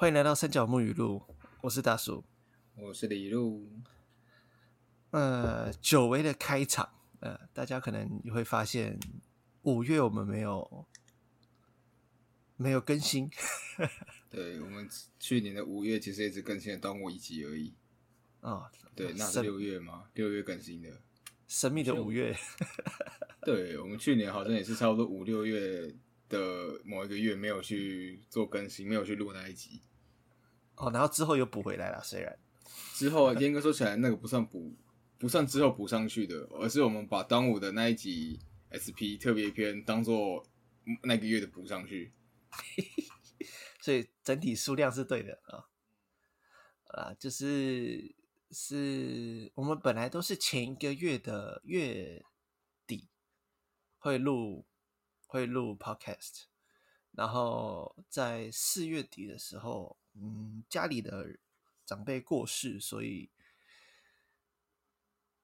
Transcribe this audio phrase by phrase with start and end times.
[0.00, 1.20] 欢迎来到三角木语录，
[1.60, 2.22] 我是大叔。
[2.76, 3.68] 我是李路，
[5.10, 8.96] 呃，久违的开场，呃，大家可能也会发现，
[9.62, 10.86] 五月我们没有
[12.56, 13.28] 没有更新，
[14.30, 14.88] 对我们
[15.18, 17.74] 去年的五月其实也只更新了端午一集而已。
[18.40, 20.04] 啊、对，那是六月吗？
[20.14, 20.88] 六月更新的。
[21.48, 22.38] 神秘的五月，
[23.42, 25.92] 对我们去年好像也是差不多五六月
[26.28, 29.80] 的某一个月没有去做更新，没有去录那一集。
[30.76, 32.38] 哦，然后之后又补回来了，虽然
[32.94, 34.76] 之后 严格说起来，那个不算补，
[35.18, 38.38] 不算之后补上去的，而是我们把端午的那一集
[38.70, 40.46] SP 特别篇当做
[41.02, 42.12] 那个月的补上去。
[43.80, 45.66] 所以整体数量是对的啊。
[46.88, 48.14] 啊，就是
[48.50, 52.24] 是我们本来都是前一个月的月
[52.86, 53.08] 底
[53.98, 54.64] 会录
[55.28, 56.44] 会录 podcast，
[57.12, 61.38] 然后在四月底的时候，嗯，家里的
[61.84, 63.30] 长辈过世，所以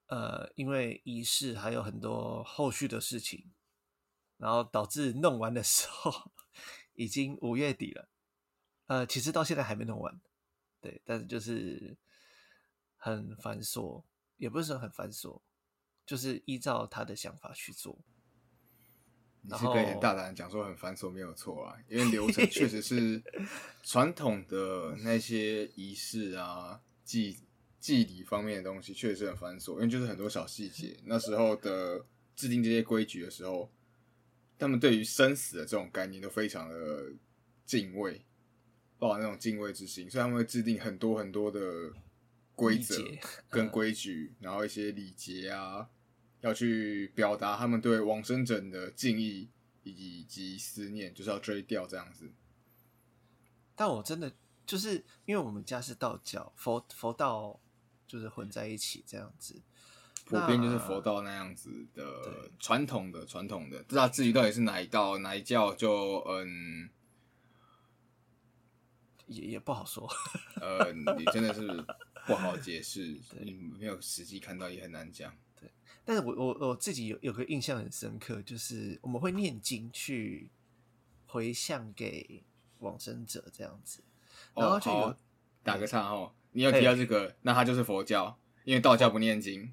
[0.06, 3.52] 呃，因为仪式还有很多后续的事情，
[4.38, 6.32] 然后导致弄完的时候
[6.94, 8.08] 已经五月底了。
[8.86, 10.18] 呃，其实到现在还没弄完，
[10.80, 11.98] 对，但是就是
[12.96, 14.02] 很繁琐，
[14.38, 15.42] 也不是说很繁琐，
[16.06, 17.98] 就是依照他的想法去做。
[19.48, 23.22] 然你是可以很大胆的讲说很繁琐没有错啊，因为流程确实是
[23.84, 27.38] 传统的那些仪式啊、祭
[27.78, 30.96] 祭礼方面的东西，确实是很繁琐，因为就是很多小细节。
[31.04, 33.70] 那时候的制定这些规矩的时候，
[34.58, 37.12] 他们对于生死的这种概念都非常的
[37.66, 38.24] 敬畏，
[38.98, 41.92] 抱有那种敬畏之心，所以他们会制定很多很多的
[42.54, 42.96] 规则
[43.50, 45.90] 跟规矩，然后一些礼节啊，
[46.44, 49.48] 要去表达他们对往生者的敬意
[49.82, 52.30] 以及思念，就是要追悼这样子。
[53.74, 54.30] 但我真的
[54.66, 57.58] 就是因为我们家是道教，佛佛道
[58.06, 59.62] 就是混在一起这样子。
[60.26, 66.90] 普遍就是佛道那样子的传统的传统的，不知道至于到底是哪一道哪一教就嗯
[69.26, 70.06] 也也不好说，
[70.60, 71.66] 呃，你真的是
[72.26, 75.34] 不好解释， 你没有实际看到也很难讲。
[76.04, 80.50] 但是我我我自己有有个印象很深刻，就是我们会念经去
[81.26, 82.44] 回向给
[82.80, 84.02] 往生者这样子，
[84.54, 85.16] 然后哦，就有、好，
[85.62, 89.72] 打个岔哦，你有提到这个，那他就是佛教，因为道教不念经。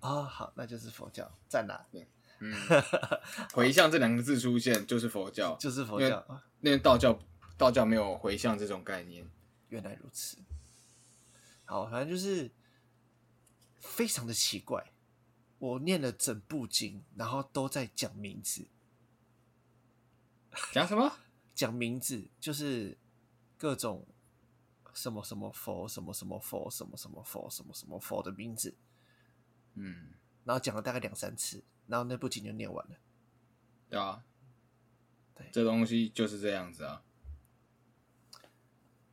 [0.00, 1.86] 哦、好，那就是佛教，赞啦，
[2.40, 2.54] 嗯，
[3.54, 7.18] 回向这两个字出现就是佛教，就是佛教啊，因为道教
[7.56, 9.26] 道教没有回向这种概念。
[9.70, 10.36] 原来如此。
[11.64, 12.50] 好，反正就是
[13.80, 14.92] 非常的奇怪，
[15.64, 18.68] 我念了整部经，然后都在讲名字，
[20.72, 21.10] 讲什么？
[21.54, 22.98] 讲名字就是
[23.56, 24.06] 各种
[24.92, 28.76] 什么什么佛，什么什么佛，什么什么佛，什么什么佛的名字，
[29.74, 30.12] 嗯，
[30.44, 32.96] 然后讲了大概两三次，然后那部经就念完了。
[33.88, 34.22] 对啊，
[35.34, 37.02] 对这东西就是这样子啊。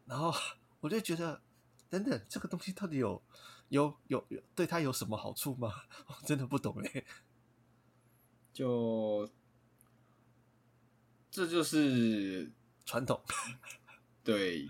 [0.05, 0.33] 然后
[0.81, 1.41] 我就觉得，
[1.89, 3.21] 等等，这个东西到底有
[3.71, 5.71] 有有有对他有什么好处吗？
[6.07, 7.03] 我真的不懂哎。
[8.51, 9.29] 就
[11.31, 12.51] 这就是
[12.85, 13.21] 传统，
[14.25, 14.69] 对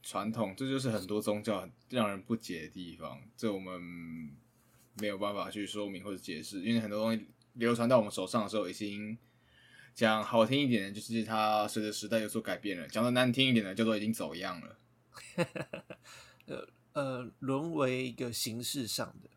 [0.00, 3.20] 传统，这就是很多宗教让人不解的地方。
[3.36, 3.80] 这我们
[5.00, 9.18] 没有办法去说明或者解释，因为很多东西流传到我们手上的时候，已经
[9.92, 14.78] 讲好听一点的，就是它随着时代有所改变了；讲的难听一点的，叫做已经走样了。
[16.46, 16.68] 呃，
[17.38, 19.30] 沦为一个形式上的。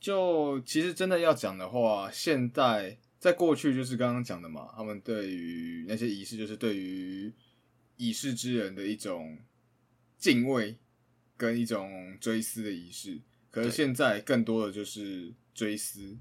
[0.00, 7.32] 就其实真的要讲的话，现在在过去就是刚刚讲的嘛，他们对于那些仪式，就是对于
[7.96, 9.38] 已逝之人的一种
[10.18, 10.76] 敬畏
[11.36, 13.20] 跟一种追思的仪式。
[13.50, 16.18] 可是现在更多的就是追思，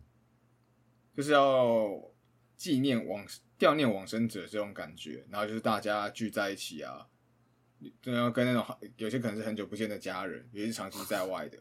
[1.15, 1.89] 就是要
[2.55, 3.25] 纪念往
[3.57, 7.07] 悼念往生者这种感觉，然后就是大家聚在一起啊，
[8.01, 11.57] 真的要跟那种有些可能是很久不见的家人，有些是长期在外的，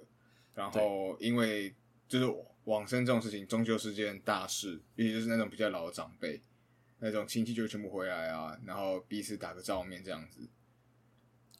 [0.54, 1.74] 然后因为
[2.08, 2.26] 就是
[2.64, 6.40] 往生这种事情，终究是件大事，尤其就是那种比较老的长辈，
[6.98, 10.48] 那种亲戚就全部回来啊，然后彼此打个照面这样子。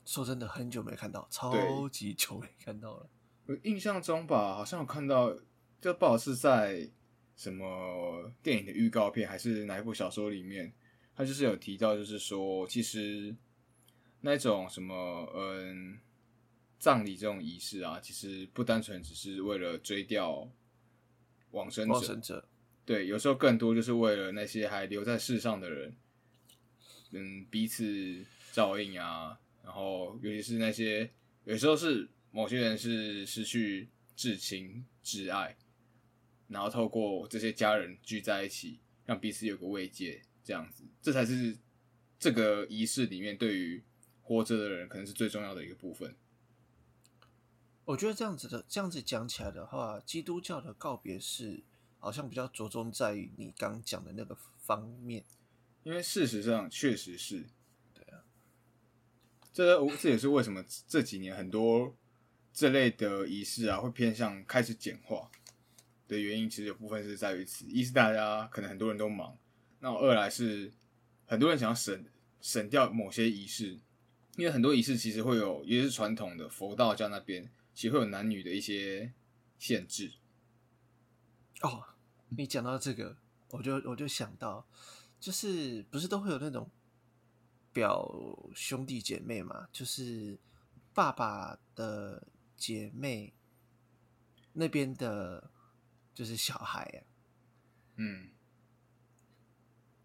[0.04, 3.08] 说真的，很久没看到，超级久没看到了。
[3.46, 5.36] 我印象中吧，好像有看到，
[5.80, 6.88] 这不好是在
[7.36, 10.72] 什么电影的预告片，还是哪一部小说里面，
[11.14, 13.34] 他就是有提到，就是说，其实
[14.20, 15.98] 那种什么，嗯，
[16.78, 20.48] 葬礼这种仪式啊，其实不单纯只是为了追悼
[21.52, 22.48] 往生者，往生者，
[22.84, 25.96] 对，有时候更多就是为了那些还留在世上的人，
[27.12, 31.08] 嗯，彼此照应啊，然然后尤其是那些
[31.44, 35.56] 有时候是某些人是失去至亲至爱，
[36.48, 41.56] 然后透过这些家人聚在一起，让彼此有个慰藉，这样子，这才是
[42.18, 43.80] 这个仪式里面对于
[44.30, 46.14] 活着的人可能是最重要的一个部分。
[47.84, 51.64] 我觉得这样子的这样子讲起来的话，基督教的告别式
[51.98, 55.24] 好像比较着重在于你刚讲的那个方面。
[55.82, 57.44] 因为事实上确实是，
[57.92, 58.22] 对啊，
[59.52, 61.96] 这这也是为什么这几年很多
[62.52, 65.28] 这类的仪式啊会偏向开始简化
[66.06, 69.36] 的原因，其实有部分是在于此：一是大家可能很多人都忙，
[69.80, 70.72] 那二来是
[71.26, 72.06] 很多人想要省
[72.40, 73.80] 省掉某些仪式，
[74.36, 79.12] 因为很多仪式其实会有，也是传统的佛道教那边其实会有男女的一些
[79.58, 80.12] 限制。
[81.62, 81.84] 哦，
[82.28, 83.16] 你讲到这个，
[83.50, 84.66] 我就我就想到。
[85.20, 86.70] 就是不是都会有那种
[87.74, 88.10] 表
[88.54, 89.68] 兄弟姐妹嘛？
[89.70, 90.38] 就是
[90.94, 93.34] 爸爸的姐妹
[94.54, 95.50] 那边的，
[96.14, 96.98] 就是小孩啊。
[97.96, 98.30] 嗯，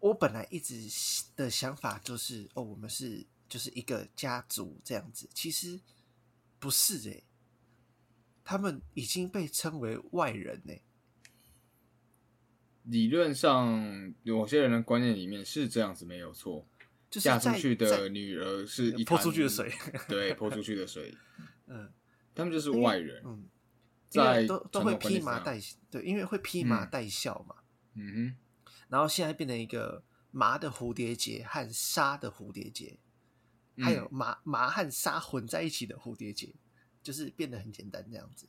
[0.00, 0.86] 我本来一直
[1.34, 5.28] 的想法就是，哦，我们是就是一个家族这样子。
[5.32, 5.80] 其实
[6.58, 7.24] 不是诶，
[8.44, 10.74] 他们已经被称为外人呢。
[12.84, 16.66] 理论上，有些人的观念里面是这样子，没有错。
[17.10, 19.72] 嫁出去的女儿是一泼出去的水，
[20.06, 21.16] 对，泼出去的水。
[21.66, 21.90] 嗯，
[22.34, 23.22] 他们就是外人。
[23.24, 23.48] 嗯，
[24.08, 25.58] 在都都会披麻戴，
[25.90, 27.56] 对，因为会披麻戴孝嘛。
[27.94, 28.36] 嗯哼。
[28.88, 32.98] 然后现在变成一个麻的蝴蝶结和纱的蝴蝶结，
[33.78, 36.54] 还有麻麻和纱混在一起的蝴蝶结，
[37.02, 38.48] 就是变得很简单这样子。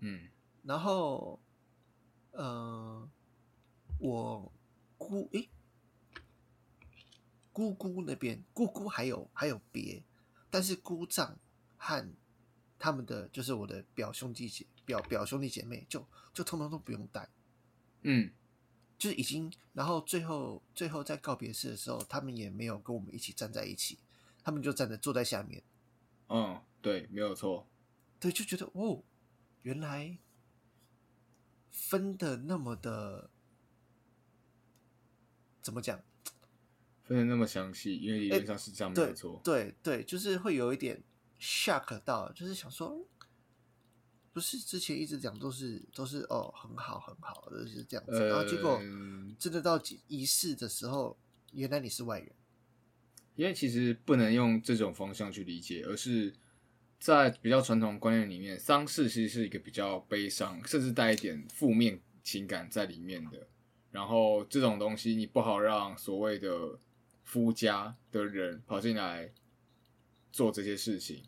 [0.00, 0.28] 嗯，
[0.62, 1.40] 然后。
[2.30, 3.08] 呃，
[3.98, 4.52] 我
[4.96, 5.48] 姑诶，
[7.52, 10.04] 姑姑那边姑姑还有还有别，
[10.48, 11.36] 但是姑丈
[11.76, 12.14] 和
[12.78, 17.28] 他们的就是我的表兄弟姐表表兄弟姐妹就就通通都不用带，
[18.02, 18.30] 嗯，
[18.98, 23.98] 就是已经，然后最后最后在告别式的时候，他们也没有跟我们一起站在一起，
[24.42, 25.62] 他们就站在坐在下面。
[26.28, 27.66] 嗯，对，没有错，
[28.18, 29.02] 对，就觉得哦，
[29.62, 30.18] 原来。
[31.70, 33.30] 分的那么的
[35.62, 36.02] 怎么讲？
[37.04, 39.40] 分的那么详细，因为理论上是这样没错。
[39.44, 41.00] 对对，就是会有一点
[41.38, 43.00] shock 到，就是想说，
[44.38, 48.80] 不是之前一直讲都是都是哦很好很好的是这样子，然后结果
[49.36, 51.18] 真的到仪式的时候，
[51.52, 52.30] 原来你是外人。
[53.34, 56.32] 因为其实不能用这种方向去理解，而是。
[57.00, 63.46] 在比较传统观念里面，丧事其实是一个比较悲伤，甚至带一点负面情感在里面的。
[63.92, 66.76] 然后这种东西你不好让所谓的
[67.22, 69.30] 夫家的人跑进来
[70.32, 71.22] 做这些事情，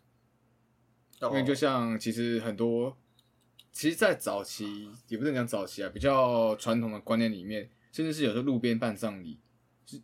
[1.21, 2.99] 因为就像其实很多，
[3.73, 9.39] 其实，在早期也不能讲早期啊，比较传统的观念里面，甚至是有时候路边办葬礼，
[9.87, 9.97] 是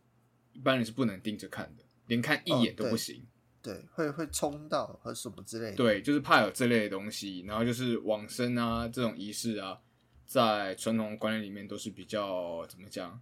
[0.53, 3.27] 一般人是不能盯着看的，连看一眼都不行。
[3.61, 5.77] 对，会会冲到和什么之类的。
[5.77, 9.81] 对，就是怕有这类的东西，然后就是往生啊这种仪式啊，
[10.25, 13.21] 在传统观念里面都是比较怎么讲，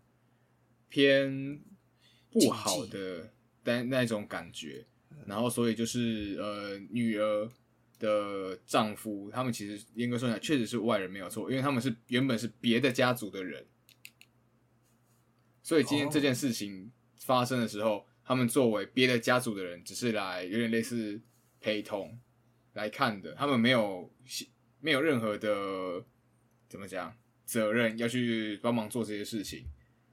[0.90, 1.58] 偏
[2.30, 3.32] 不好的
[3.62, 4.84] 但那种感觉。
[5.26, 7.48] 然后所以就是呃，女儿
[7.98, 13.66] 的丈夫，他们其实严格说起来确实是外人没有错，因为他们是原本是别的家族的人，
[15.62, 18.06] 所以今天这件事情发生的时候。
[18.26, 21.20] 他们作为别的家族的人，只是来有点类似
[21.60, 22.18] 陪同
[22.72, 24.10] 来看的，他们没有
[24.80, 26.02] 没有任何的
[26.66, 29.66] 怎么讲责任要去帮忙做这些事情。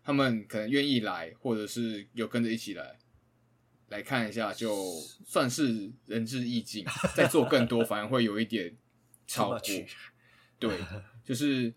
[0.03, 2.99] 他们可能愿意来，或者是有跟着一起来
[3.91, 4.75] 来看一下，就
[5.23, 6.83] 算是仁至义尽。
[7.15, 8.75] 再做更多，反而会有一点
[9.27, 9.59] 超过。
[10.57, 10.77] 对，
[11.23, 11.71] 就是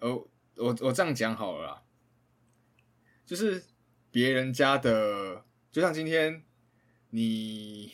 [0.00, 0.26] 哦，
[0.56, 1.82] 我我这样讲好了，啦，
[3.26, 3.62] 就是。
[4.14, 6.44] 别人家的，就像今天
[7.10, 7.90] 你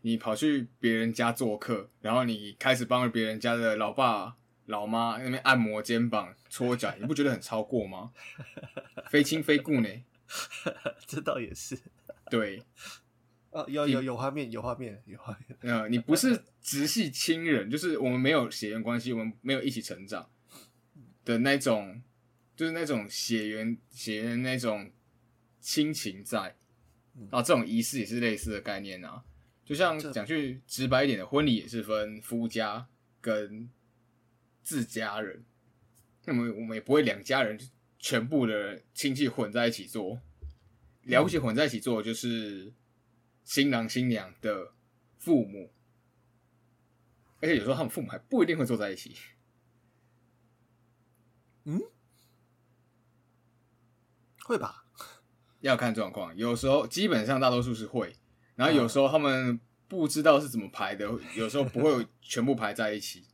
[0.00, 8.10] 你跑去别人家做客，然后你开始帮别人家的老爸老妈那边按摩肩膀、搓脚，你不觉得很超过吗？
[9.10, 9.88] 非亲非故呢？
[11.06, 11.78] 这倒也是。
[12.30, 12.62] 对，
[13.50, 15.58] 啊，有有有画面，有画面，有画面。
[15.62, 20.30] 嗯，你不是直系亲人，就是我们没有血缘关系，我们没有一起成长
[21.24, 22.00] 的那种，
[22.54, 24.90] 就是那种血缘血缘那种。
[25.62, 26.56] 亲情在
[27.28, 29.22] 啊，这种仪式也是类似的概念啊。
[29.62, 32.88] 就像讲句直白一点的，婚礼也是分夫家
[33.20, 33.68] 跟
[34.62, 35.44] 自家人。
[36.24, 37.60] 那么我们也不会两家人
[37.98, 40.18] 全部的亲戚混在一起做，
[41.02, 42.72] 了不起混在一起做就是
[43.44, 44.72] 新郎新娘的
[45.18, 45.72] 父母，
[47.40, 49.16] 而且有时候他们父母还不一定会坐在一起。
[51.64, 51.80] 嗯
[54.44, 54.84] 会吧？
[55.60, 58.16] 要看状况，有时候基本上大多数是会，
[58.56, 61.04] 然后有时候他们不知道是怎么排的，
[61.36, 63.26] 有时候不会全部排在一起。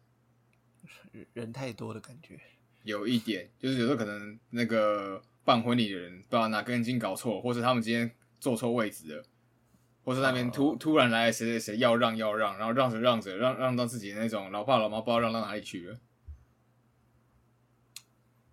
[1.13, 2.39] 人 人太多的感觉。
[2.83, 9.25] 有一点就是有时候可能那个办婚礼的人不知道哪根筋搞错，或是他们今天坐错位置了，
[10.05, 15.99] 或是那边突、突然来谁谁谁要让要让，然后让着让着让让到自己那种老爸老妈不知道让到哪里去了，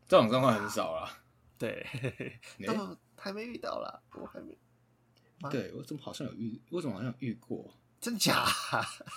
[0.07, 1.19] 这种状况很少啦。
[1.57, 1.85] 对，
[2.59, 4.55] 诶都还没遇到啦，我还没，
[5.41, 7.73] 啊对我怎么好像有遇，我怎么好像遇过？
[7.99, 8.45] 真假？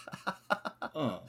[0.94, 1.20] 嗯，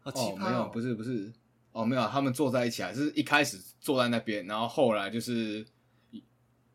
[0.00, 0.68] 好奇哦，没有！
[0.68, 1.32] 不是不是，
[1.74, 5.66] 哦，没有，他们坐在一起啊，是一开始坐在那边，然后后来就是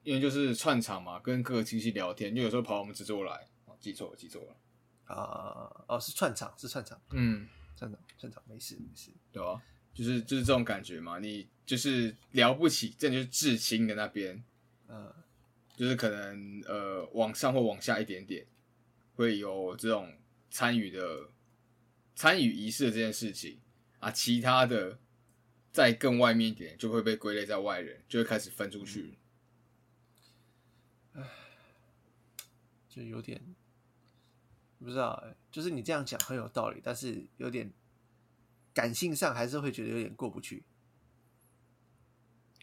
[0.04, 9.10] 因为就是串场嘛，跟各个亲戚聊天，就有时候跑我们这桌来，哦，记错了，记错了，啊哦，是串场，是串场，嗯，串场，串场，没事没事。
[9.32, 9.62] 对啊、
[9.94, 14.44] 就是就是这种感觉嘛，你就是聊不起，这就是至亲的那边，
[14.90, 15.14] 嗯，
[15.78, 18.46] 就是可能呃往上或往下一点点，
[19.16, 20.14] 会有这种
[20.50, 21.30] 参与的
[22.16, 23.58] 参与仪式的这件事情
[24.00, 24.98] 啊，其他的
[25.72, 29.18] 再更外面一点就会被归类在外人，就会开始分出去。
[32.90, 33.40] 就有点
[34.80, 37.72] 不知道欸，就是你这样讲很有道理，但是有点
[38.74, 40.64] 感性上还是会觉得有点过不去。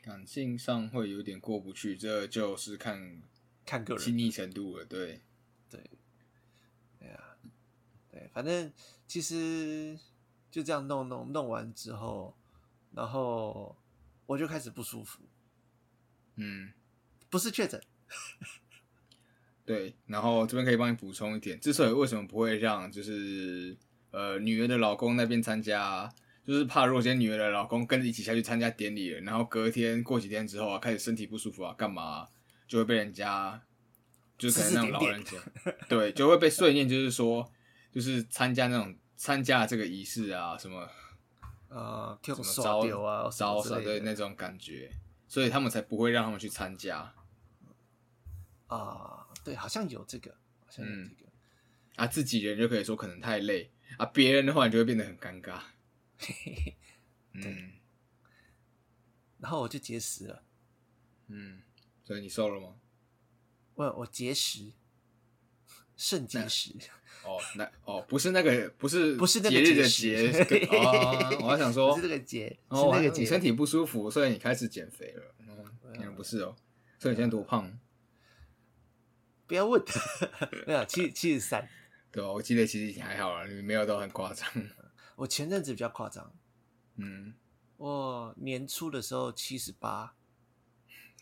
[0.03, 3.23] 感性上会有点过不去，这就是看
[3.65, 4.85] 看个人亲密程度了。
[4.85, 5.21] 对，
[5.71, 5.81] 对，
[6.99, 7.37] 对啊，
[8.11, 8.73] 对，反正
[9.07, 9.99] 其实
[10.57, 12.35] 就这样弄弄弄完之后，
[12.95, 13.77] 然后
[14.25, 15.21] 我就开始不舒服，
[16.37, 16.73] 嗯，
[17.29, 17.79] 不是确诊，
[19.67, 19.95] 对。
[20.07, 23.77] 然后这边可以帮你补充一点，之所以为什么不会让就是
[24.13, 26.11] 呃女儿的老公那边参加，
[26.43, 32.29] 就是怕如果今天女儿的老公跟着一起下去参加典礼了，然后隔天过几天之后啊，开始身体不舒服啊，干嘛啊、
[32.67, 33.63] 就会被人家
[34.39, 35.33] 就是可能那种老人家，
[35.87, 37.53] 对，就会被碎念，就是说
[37.93, 40.89] 就是参加那种参加这个仪式啊，什么
[41.69, 44.05] 呃，什什么招丢啊，招什么之类的。
[44.05, 44.93] 那种感觉，
[45.27, 47.15] 所以他们才不会让他们去参加。
[48.69, 50.31] 啊，对，好像有这个，
[50.65, 51.31] 好像有嗯这个，
[51.97, 52.07] 啊。
[52.07, 53.73] 自己人就可以说可能太累。
[53.99, 55.61] 啊，别人的话你就会变得很尴尬。
[57.33, 57.73] 嗯。
[59.39, 60.43] 然后我就节食了，
[61.29, 61.63] 嗯，
[62.05, 62.77] 所以你瘦了吗？
[63.75, 64.73] 我我节食，
[65.97, 66.73] 肾结石，
[67.25, 70.69] 哦，那哦不是那个不是不是那个节日的节
[71.41, 75.35] 我还想说不是这个节，哦，是那个你节，身体不舒服，所以你开始减肥了。
[75.99, 76.55] 嗯，不是哦，
[76.99, 77.79] 所以你现在多胖？
[79.47, 79.83] 不要问，
[80.67, 81.67] 没有七七十三，
[82.11, 82.31] 对吧？
[82.31, 84.47] 我记得其实你还好啦，你没有都很夸张。
[85.17, 86.31] 我前阵子比较夸张，
[86.97, 87.33] 嗯，
[87.79, 90.15] 我年初的时候七十八，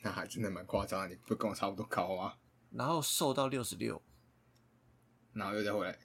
[0.03, 2.35] 那还真的蛮夸张的，你不跟我差不多高吗？
[2.73, 4.03] 然后瘦到六十六
[5.35, 5.99] 然后又再回来，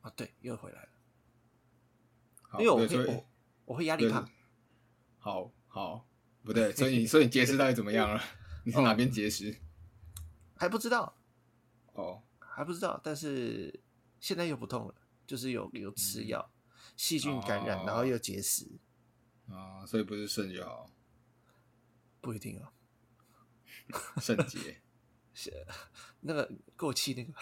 [0.00, 0.88] 啊，对，又回来了，
[2.60, 3.26] 因为我会我
[3.66, 4.28] 我会压力对胖，
[5.18, 6.08] 好好
[6.42, 8.22] 不对，所以你所以你节食到底怎么样了？
[8.64, 9.54] 你从哪边节食？
[10.56, 11.16] 还不知道，
[11.92, 13.82] 哦，还不知道，但是
[14.20, 14.94] 现在又不痛了，
[15.26, 16.50] 就是有有吃药，
[16.96, 18.78] 细菌感染，然后又结石，
[19.48, 20.90] 啊，所以不是肾就好，
[22.20, 22.72] 不一定哦，
[24.20, 24.80] 肾结
[26.20, 27.32] 那个过气那个，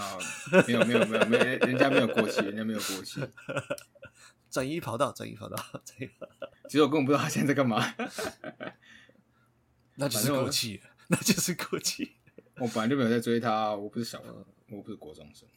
[0.00, 0.18] 啊，
[0.66, 3.20] 没有没有没有没有，人家没有过气，人家没有过气。
[4.50, 7.84] 转移跑道，转移跑道， 转移跑道，其实我根本不知道他现在在干嘛。
[9.96, 12.16] 那就是过气，那就是过气。
[12.56, 14.22] 我本来就没有在追他，我不是小，
[14.70, 15.48] 我不是国中生。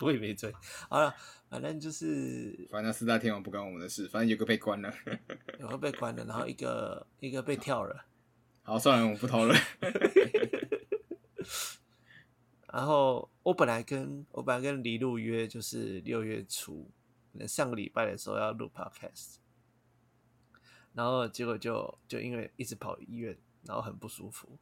[0.00, 0.52] 我也没追。
[0.88, 1.12] 好了，
[1.50, 4.92] 反正就是反正四大天王不关我们的事，反正有个被关了。
[5.58, 8.04] 有个被关了，然后一个一个被跳了，
[8.66, 9.56] 好，算了，我不讨论。
[12.66, 16.90] 然后我本来跟我本来跟李璐约就是六月初，
[17.32, 19.36] 可能上个礼拜的时候要录 podcast，
[20.92, 24.58] 然后结果就就因为一直跑医院，然后很不舒服。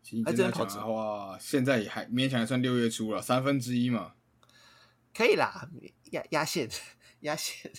[0.00, 4.14] 其实还真的讲真的跑的话，现在也还勉强还算六月初了，三分之一嘛。
[5.12, 5.68] 可以啦，
[6.12, 6.68] 压压线
[7.22, 7.72] 压线。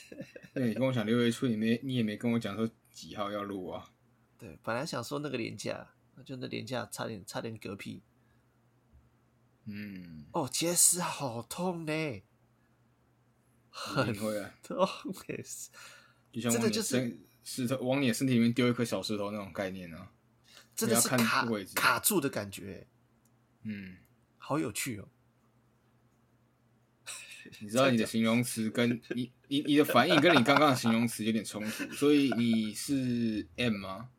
[0.53, 3.93] 那你跟我讲六月初，你没你也没跟我讲说几号要录啊？
[4.45, 5.89] 对，本来想说那个廉价，
[6.23, 8.03] 就那廉价差点差点嗝屁。
[9.65, 12.23] 嗯，哦，结石好痛呢，一
[13.71, 14.31] 很痛
[15.27, 15.71] 也是。
[16.31, 20.11] 就像真的就是石头往你的身体里面丢一颗小石头那种概念啊。
[20.75, 22.85] 真的是卡卡住的感觉。
[23.63, 23.97] 嗯，
[24.37, 25.07] 好有趣哦。
[27.61, 34.11] 你知道你的形容词跟你你你的反应跟你刚刚的形容词有点冲突，所以你是 M 吗？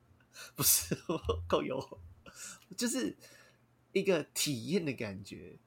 [0.55, 2.00] 不是， 我够油，
[2.76, 3.16] 就是
[3.93, 5.59] 一个体验的感觉。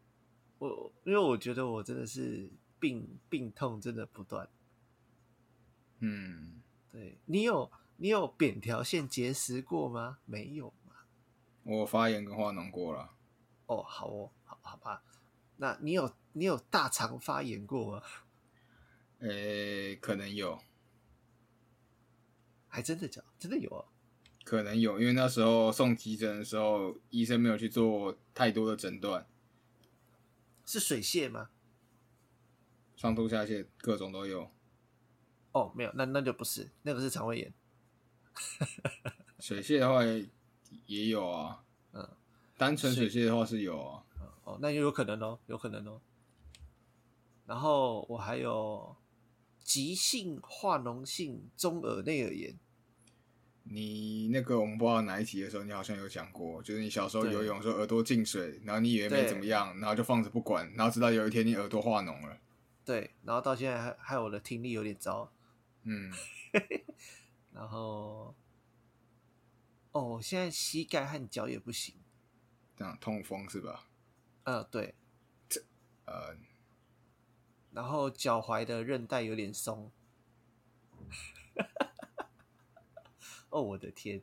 [0.58, 2.50] 我因为我觉得我真的是
[2.80, 4.50] 病病痛真的不断。
[6.00, 6.62] 嗯，
[6.92, 10.20] 对你有你有扁条线结石过吗？
[10.26, 10.96] 没有嘛。
[11.64, 13.16] 我发炎跟化脓过了。
[13.68, 15.04] 哦，好哦，好好吧。
[15.58, 18.04] 那你有你有大肠发炎过吗？
[19.20, 20.62] 呃，可能有，
[22.68, 23.22] 还真的假？
[23.38, 23.86] 真的有啊？
[24.50, 29.28] 可能有，因为那时候送急诊的时候，医生没有去做太多的诊断，
[30.66, 31.52] 是水泄吗？
[32.96, 34.50] 上吐下泻各种都有。
[35.52, 37.54] 哦，没有，那那就不是，那个是肠胃炎。
[39.38, 40.04] 水泄的话
[40.88, 41.64] 也有啊，
[41.94, 42.10] 嗯，
[42.58, 44.04] 单纯水泄的话是有啊。
[44.46, 46.02] 哦，那就有可能哦，有可能哦。
[47.46, 48.96] 然后我还有
[49.64, 52.58] 急性化脓性中耳内耳炎。
[53.72, 62.40] 你那个我们不知道哪一集的时候，你好像有讲过，就是你小时候游泳的时候耳朵进水，然后你以为没怎么样，然后就放着不管，然后直到有一天你耳朵化脓了。
[62.84, 65.32] 对，然后到现在还还有我的听力有点糟。
[65.84, 66.12] 嗯，
[67.54, 68.34] 然后，
[69.92, 71.94] 哦，现在膝盖和脚也不行。
[72.76, 73.88] 这样痛风是吧？
[74.46, 74.96] 呃，对，
[75.48, 75.62] 这
[76.06, 76.36] 呃，
[77.72, 79.92] 然后脚踝的韧带有点松。
[83.50, 84.22] 哦，我的天！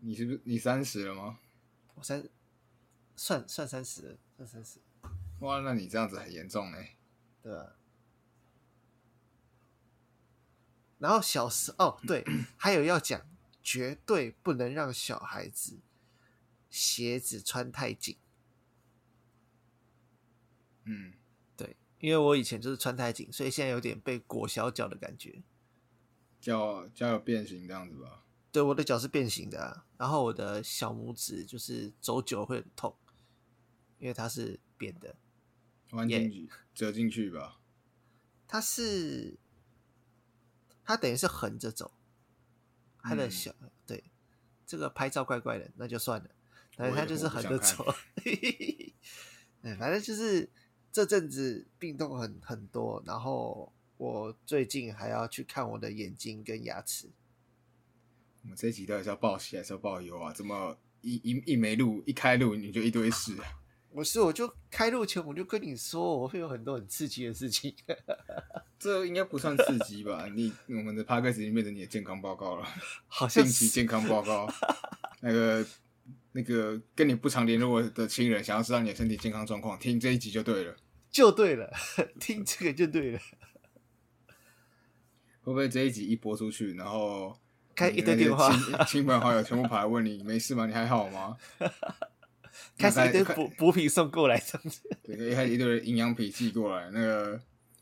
[0.00, 1.38] 你是不是你三十了吗？
[1.94, 2.28] 我三
[3.16, 4.80] 算算三十了，算三十，
[5.40, 6.96] 哇，那你这样子很严重哎。
[7.42, 7.76] 对啊？
[10.98, 12.24] 然后小时哦，对，
[12.56, 13.26] 还有要讲，
[13.62, 15.80] 绝对不能让小孩子
[16.70, 18.16] 鞋子穿太紧。
[20.84, 21.14] 嗯，
[21.56, 25.42] 对，因为我以前就是穿太紧，所以现在有点被裹小脚的感觉。
[26.44, 28.22] 脚脚有变形这样子吧？
[28.52, 32.94] 对，我的脚是变形的、啊，然后我的小拇指就是走久会很痛，
[33.98, 35.16] 因为它是扁的。
[35.92, 37.58] 弯进去折进去吧？
[38.46, 39.38] 它是
[40.84, 41.92] 它等于是横着走，
[42.98, 43.54] 它的嗯小、
[43.86, 44.04] 对
[44.66, 46.30] 这个拍照怪怪的，那就算了，
[46.76, 47.86] 反正我也它就是横着走。
[48.22, 50.50] 对， 反正就是
[50.92, 57.10] 这阵子病痛很很多，然后我最近还要去看我的眼睛跟牙齿。
[58.42, 60.32] 我们这一集到底是要报喜还是要报忧啊？
[60.32, 63.44] 怎么一一一没录一开录你就一堆事啊？
[63.94, 67.72] 不是，我就开录前我就跟你说，我会有很多很刺激的事情。
[68.76, 70.26] 这应该不算刺激吧？
[70.34, 72.66] 你我们的 p c a s 已经变成你的健康报告了，
[73.06, 74.52] 好像是定期健康报告。
[75.22, 75.64] 那个
[76.32, 80.76] 那个跟你不常联络的亲人，想要知道你的身体健康状况，听这一集就对了。
[81.10, 81.72] 就对了，
[82.18, 83.20] 听这个就对了。
[85.44, 87.38] 会不会这一集一播出去，然后
[87.74, 90.66] 开一堆电话亲亲朋好友全部跑来问你没事吗？
[90.66, 91.36] 你还好吗？
[92.78, 94.80] 开始一堆看补补品送过来，这样子。
[95.02, 97.40] 对，一开始一堆营养品寄过来，那个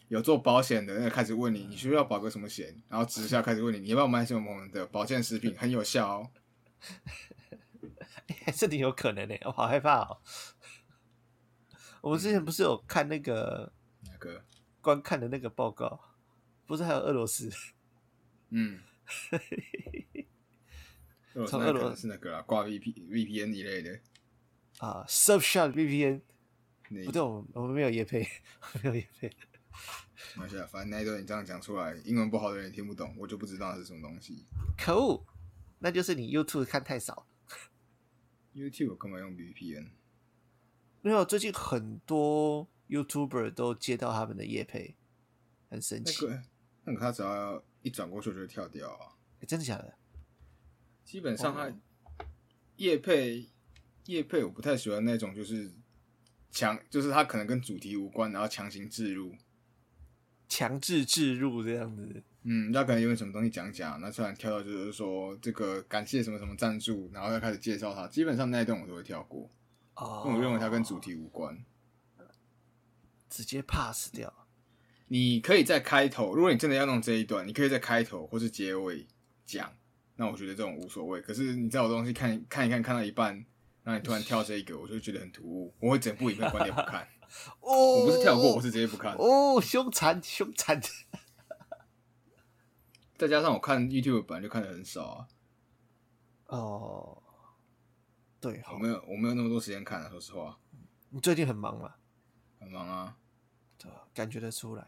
[0.09, 2.75] 有做保险的，那个开始问你，你需不需要保个什么险？
[2.89, 6.31] 然后直销开始问你，你要不要买什么我们的保健食品，很有效哦。
[8.45, 10.19] 还是挺有可能的，我好害怕哦。
[12.03, 13.73] 我们之前不是有看那个
[14.11, 14.43] 那个，
[14.81, 16.01] 观看的那个报告，
[16.73, 17.51] 不是还有俄罗斯？
[18.49, 18.81] 嗯，
[21.47, 24.01] 从俄罗斯是那个啊，挂 V P V P N 一类的。
[24.79, 26.23] 啊，Surfshark VPN，
[27.05, 28.27] 不对，我们我们没有叶配，
[28.83, 29.29] 没有叶配。
[29.29, 34.47] 没关系啊，反正那一段你这样讲出来，英文不好的人也听不懂，我就不知道那是什么东西。
[34.79, 35.27] 可恶，
[35.79, 37.27] 那就是你 YouTube 看太少。
[38.55, 39.91] YouTube 干嘛用 V P N？
[41.03, 44.97] 没有，最近很多 YouTuber 都接到他们的业配，
[45.69, 46.27] 很神奇。
[46.27, 46.43] 那个
[46.85, 49.15] 那个他只要一转过去就会跳掉啊。
[49.41, 49.95] 诶真的假的？
[51.05, 51.75] 基本上他哦
[52.77, 53.49] 叶配
[54.07, 55.71] 叶配我不太喜欢那种就是
[56.51, 59.35] 强，就是他可能跟主题无关，然后强行置入。
[60.49, 62.23] 强制置入这样子？
[62.43, 68.07] 嗯，他可能因为什么东西讲讲，那突然跳到就是说这个感谢什么什么赞助，然后要开始介绍他。
[68.09, 69.49] 基本上那一段我都会跳过，
[69.95, 71.65] 哦，因为我认为他跟主题无关。
[73.31, 74.42] 直接 pass 掉。
[75.13, 79.07] 你可以在开头，如果你真的要弄这一段，你可以在开头或是结尾
[79.45, 79.71] 讲，
[80.17, 81.21] 那我觉得这种无所谓。
[81.21, 83.35] 可是你在我东西看看一看，看到一半，
[83.83, 87.07] 然后你突然跳这一个，我就觉得很突兀，我会整部影片关掉不看。
[87.61, 89.15] 哦，我不是跳过，我是直接不看。
[89.19, 90.81] 哦，凶残凶残。
[93.19, 95.29] 再加上我看 YouTube 本来就看的很少啊，
[96.47, 97.23] 哦，
[98.41, 100.59] 对，我没有我没有那么多时间看啊，说实话，
[101.11, 101.97] 你最近很忙吗？
[102.59, 103.19] 很忙啊。
[104.15, 104.87] 感觉得出来。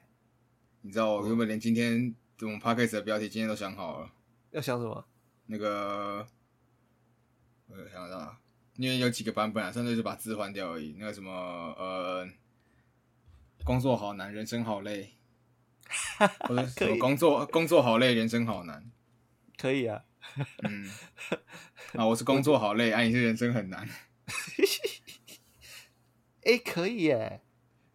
[0.86, 4.12] 你知道我原本连今天我们 podcast 的标题今天都想好了，
[4.50, 5.02] 要想什么？
[5.46, 6.26] 那个
[7.68, 8.36] 我有想到，
[8.76, 10.94] 因为有几个版本啊，甚至就把字换掉而已。
[10.98, 11.32] 那个什么
[11.78, 12.28] 呃，
[13.64, 15.14] 工作好难，人生好累，
[16.40, 18.90] 或者 什么工作工作好累，人生好难。
[19.56, 20.04] 可以啊。
[20.64, 20.90] 嗯，
[21.96, 23.88] 啊，我是工作好累，啊，你是人生很难。
[26.42, 27.40] 哎，可以耶。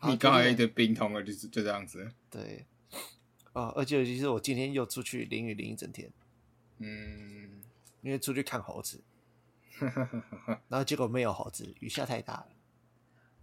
[0.07, 2.11] 你刚好一堆病痛了，就是就这样子。
[2.31, 2.65] 对。
[3.53, 6.11] 哦，而且尤其是我今天又出去淋雨淋一整天，
[6.77, 7.61] 嗯，
[8.01, 9.01] 因为出去看猴子，
[10.67, 12.47] 然后结果没有猴子，雨下太大了。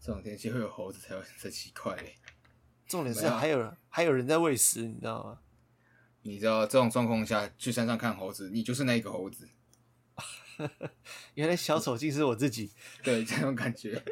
[0.00, 2.16] 这种天气会有猴子才会才奇怪嘞。
[2.86, 5.40] 重点是还有人还有人在喂食，你知道吗？
[6.22, 9.48] 你知道这种状况下去山上看猴子，你就是那个猴子，
[11.34, 12.70] 原来小丑竟是我自己，
[13.02, 14.02] 对这种感觉。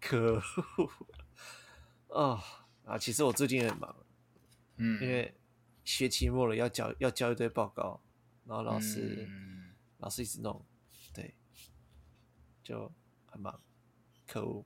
[0.00, 0.90] 可恶！
[2.08, 2.42] 哦
[2.84, 3.94] 啊，其实我最近也很忙，
[4.76, 5.34] 嗯，因为
[5.84, 8.00] 学期末了，要交要交一堆报告，
[8.46, 10.62] 然后老师、嗯老师一直弄，
[11.14, 11.34] 对，
[12.62, 12.92] 就
[13.26, 13.58] 很忙，
[14.26, 14.64] 可恶。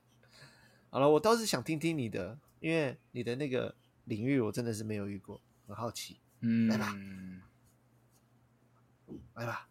[0.90, 7.40] 好了，我倒是想听听你的，因为你的那个领域我真的是没有遇过，很好奇，嗯来吧嗯，
[9.34, 9.68] 来吧。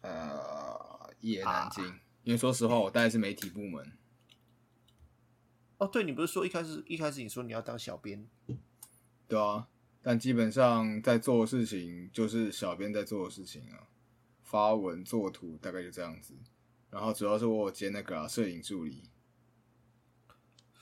[0.00, 1.84] 呃，一言啊难尽。
[2.22, 3.92] 因为说实话，我待的是媒体部门，
[5.78, 8.26] 哦，对你不是说一开始一开始你说你要当小编？
[9.28, 9.68] 对啊，
[10.02, 13.88] 但基本上在做的事情就是小编在做的事情啊，
[14.42, 16.34] 发文做图大概就这样子。
[16.88, 19.02] 然后主要是我有接那个摄、影助理，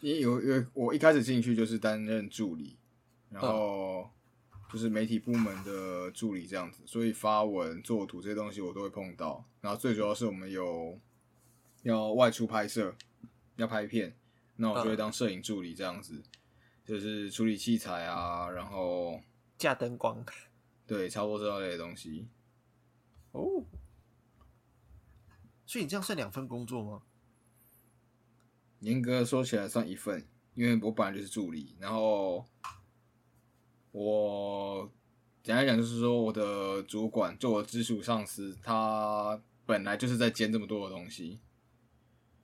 [0.01, 2.77] 因为有有我一开始进去就是担任助理，
[3.31, 4.09] 然后
[4.71, 9.45] 就是媒体部门的助理这样子，所以发文做图这些东西我都会碰到。
[9.61, 11.01] 然后最主要是我们有
[11.83, 12.95] 要外出拍摄，
[13.57, 14.15] 要拍片，
[14.57, 16.23] 那我就会当摄影助理这样子，
[16.85, 19.21] 就是处理器材啊，然后
[19.59, 20.25] 架灯光
[20.87, 22.29] 对差不多这类的东西。
[23.33, 23.65] 哦，
[25.67, 27.03] 所以你这样算两份工作吗？
[28.81, 32.47] 严格说起来算一份，因为我本来就是助理，然后
[33.93, 34.93] 我
[35.43, 41.41] 简单讲就是说，我的主管就我的直属上司，他本来就是在兼这么多的东西，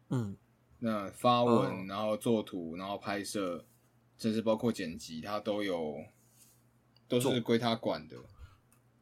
[0.08, 0.36] 嗯，
[0.80, 3.64] 那发文，哦然后做图，然后拍摄，
[4.18, 6.04] 甚至包括剪辑，他都有，
[7.06, 8.16] 都是归他管的。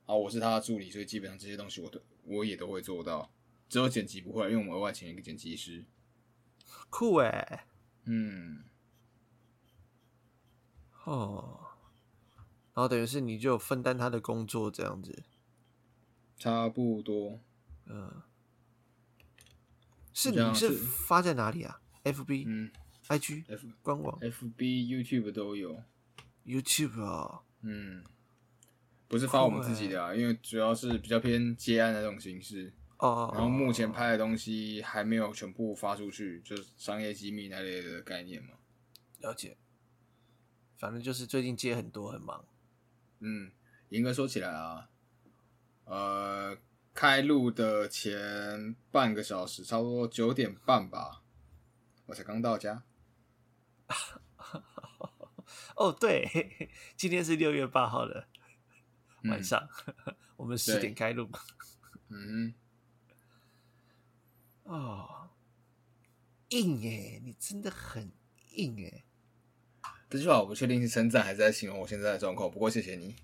[0.06, 3.30] 啊，我是他的助理，所以基本上这些东西我都我也都会做到，
[3.68, 5.84] 只有剪辑不会，因为我们额外请了一个剪辑师。
[6.90, 7.66] 酷哎，
[8.04, 8.64] 嗯，
[11.04, 11.60] 哦，
[12.74, 15.24] 然后等于是你就有分担他的工作这样子，
[16.38, 17.40] 差不多。
[17.86, 18.22] 嗯，
[20.20, 22.72] 是你是是发在哪里啊？FB、嗯
[23.06, 25.80] IG、，F 官网、F B YouTube 都有。
[26.44, 27.42] YouTube 啊？
[27.62, 28.02] 嗯，
[29.06, 32.72] 不是发我们自己的啊，因为主要是比较偏接案的那种形式。
[32.98, 38.54] 哦，然后目前拍的东西还没有全部发出去，就是商业机密那类的概念嘛。
[39.20, 39.56] 了解，
[40.76, 42.44] 反正就是最近接很多，很忙。
[43.20, 43.52] 嗯，
[43.90, 44.88] 严格说起来啊，
[45.84, 46.58] 呃，
[46.98, 51.22] 开录的前半个小时，差不多九点半吧，
[52.06, 52.82] 我才刚到家。
[55.76, 58.26] 哦，对，今天是六月八号的
[59.22, 59.68] 晚嗯上，
[60.36, 61.30] 我们十对点开录。
[62.08, 62.52] 嗯
[64.64, 65.30] 哦，
[66.48, 68.10] 硬哎，你真的很
[68.54, 69.04] 硬哎。
[69.82, 73.14] 哼，这句话我不确定是称赞还是在形容我现在的状况，不过谢谢你。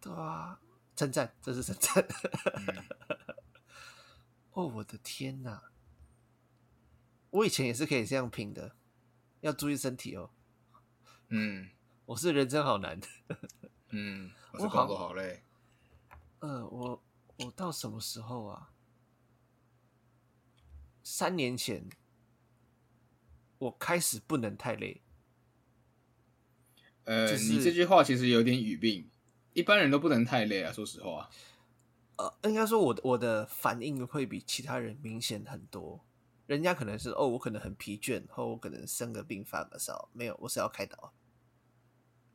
[0.00, 0.60] 对啊，
[0.94, 2.06] 称赞，这是称赞。
[2.56, 2.84] 嗯
[4.52, 5.70] 哦，我的天哪！
[7.30, 8.76] 我以前也是可以这样拼的，
[9.40, 10.30] 要注意身体哦。
[11.28, 11.70] 嗯
[12.04, 13.00] 我是人真好难。
[13.88, 15.42] 嗯， 我是我好工作好累。
[16.40, 17.02] 呃，我
[17.38, 18.70] 我到什么时候啊？
[21.02, 21.88] 三年前，
[23.58, 25.00] 我开始不能太累。
[27.04, 29.10] 呃，就是你这句话其实有点语病，
[29.52, 31.28] 一般人都不能太累啊，说实话。
[32.16, 36.04] 呃，应该说我的我的反应会比其他人明显很多。
[36.46, 41.12] 人家可能是哦，我可能很疲倦，或我可能生个病发个烧，没有，我是要开刀。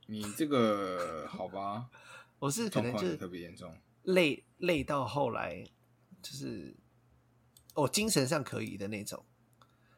[0.08, 1.89] 你这个好吧，
[2.39, 3.75] 我是可能就是特别严重。
[4.03, 5.63] 累累到后来，
[6.21, 6.75] 就是
[7.75, 9.23] 哦、精神上可以的那种，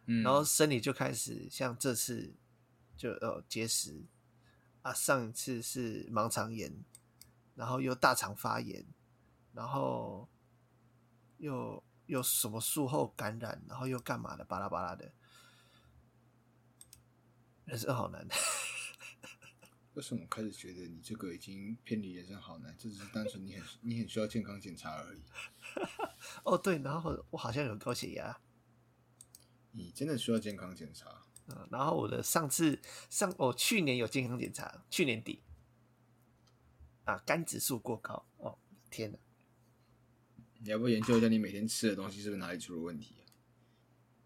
[0.07, 2.33] 嗯，然后身体就开始像这次
[2.97, 4.03] 就呃结石
[4.81, 6.73] 啊，上一次是盲肠炎，
[7.59, 8.85] 然后又大肠发炎，
[9.51, 10.29] 然后
[11.39, 15.11] 又又什么术后感染，然后又干嘛的，巴拉巴拉的，
[17.65, 18.25] 人生好难。
[19.95, 22.73] 为什么开始觉得你这个已经偏离人生好难？
[22.77, 25.21] 这只是单纯你很你很需要健康检查而已。
[26.45, 28.39] 哦，对，然后我好像有高血压，
[29.71, 31.25] 你真的需要健康检查？
[31.47, 35.43] 嗯，然后我的上次上我去年有健康检查，去年底
[37.09, 38.55] 啊，肝指数过高，哦，
[38.91, 39.17] 天哪！
[40.59, 43.25] 你要不研究一下你每天吃的东西是不是哪里出了问题啊？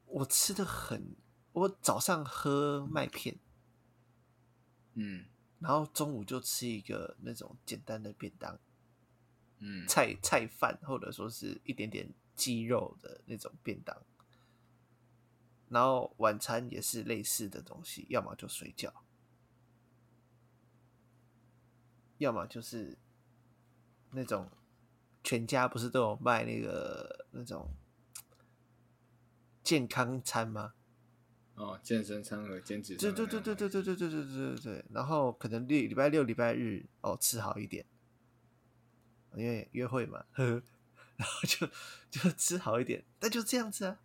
[0.06, 1.16] 我吃的很，
[1.54, 3.40] 我早上喝麦片，
[4.96, 5.26] 嗯
[5.60, 8.60] 然后中午就吃一个那种简单的便当，
[9.60, 14.04] 嗯，菜菜饭或者说是一点点鸡肉的那种便当，
[15.70, 18.92] 然后晚餐也是类似的东西，要么就水饺，
[22.18, 22.98] 要么就是
[24.12, 24.50] 那种
[25.24, 27.70] 全家不是都有卖那个那种
[29.64, 30.74] 健康餐吗？
[31.56, 37.86] 哦，健身餐和减脂对餐的对对对对对对对对对对对，然后可能礼礼拜六、礼拜日哦吃好一点，
[39.36, 40.64] 因为约会嘛，呵呵，
[41.16, 41.68] 然后就
[42.10, 44.00] 就吃好一点，但就这样子啊。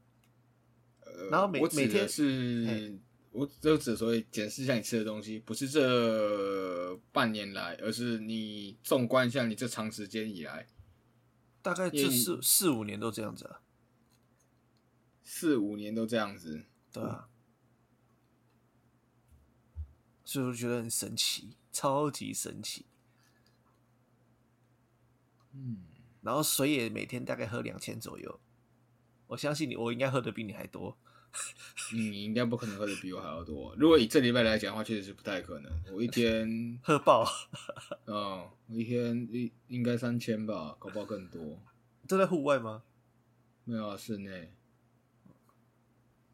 [1.01, 2.99] 呃然后每每天是
[3.39, 10.67] 嘿我就只所谓检视一下你吃的东西，不是这半年来，而是你纵观一下你这长时间以来
[11.63, 13.61] 大概这四四五年都这样子啊，
[15.23, 16.65] 四五年都这样子。
[16.93, 17.29] 对啊，
[20.25, 22.87] 所以我就觉得很神奇，超级神奇。
[25.53, 25.85] 嗯，
[26.23, 28.41] 然后水也每天大概喝两千左右，
[29.27, 30.97] 我相信你，我应该喝的比你还多。
[31.95, 33.75] 你应该不可能喝的比我还要多。
[33.79, 35.73] 如果以这礼拜来讲的话，确实是不太可能。
[35.93, 37.25] 我一天， 喝爆，
[38.07, 41.63] 嗯，我一天一应该三千吧，搞不好更多。
[42.07, 42.83] 都在户外吗？
[43.65, 44.53] 没有啊，室内，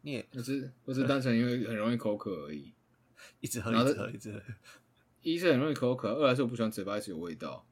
[0.01, 2.73] 你也我是我只是单纯因为很容易口渴而已。
[3.41, 4.41] 一直喝，一直喝，一直喝。
[5.21, 7.65] 一是很容易口渴，二来是我不喜欢嘴巴一直有味道。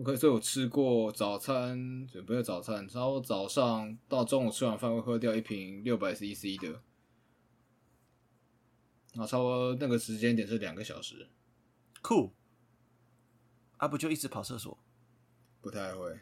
[0.00, 6.68] OK，所以我吃过早餐，准备早餐，然后早上到中午吃完饭会喝掉一瓶六百 CC 的，
[9.12, 11.28] 然后差不多那个时间点是两个小时，
[12.00, 12.32] 酷，
[13.76, 14.78] 啊不就一直跑厕所？
[15.60, 16.18] 不太会。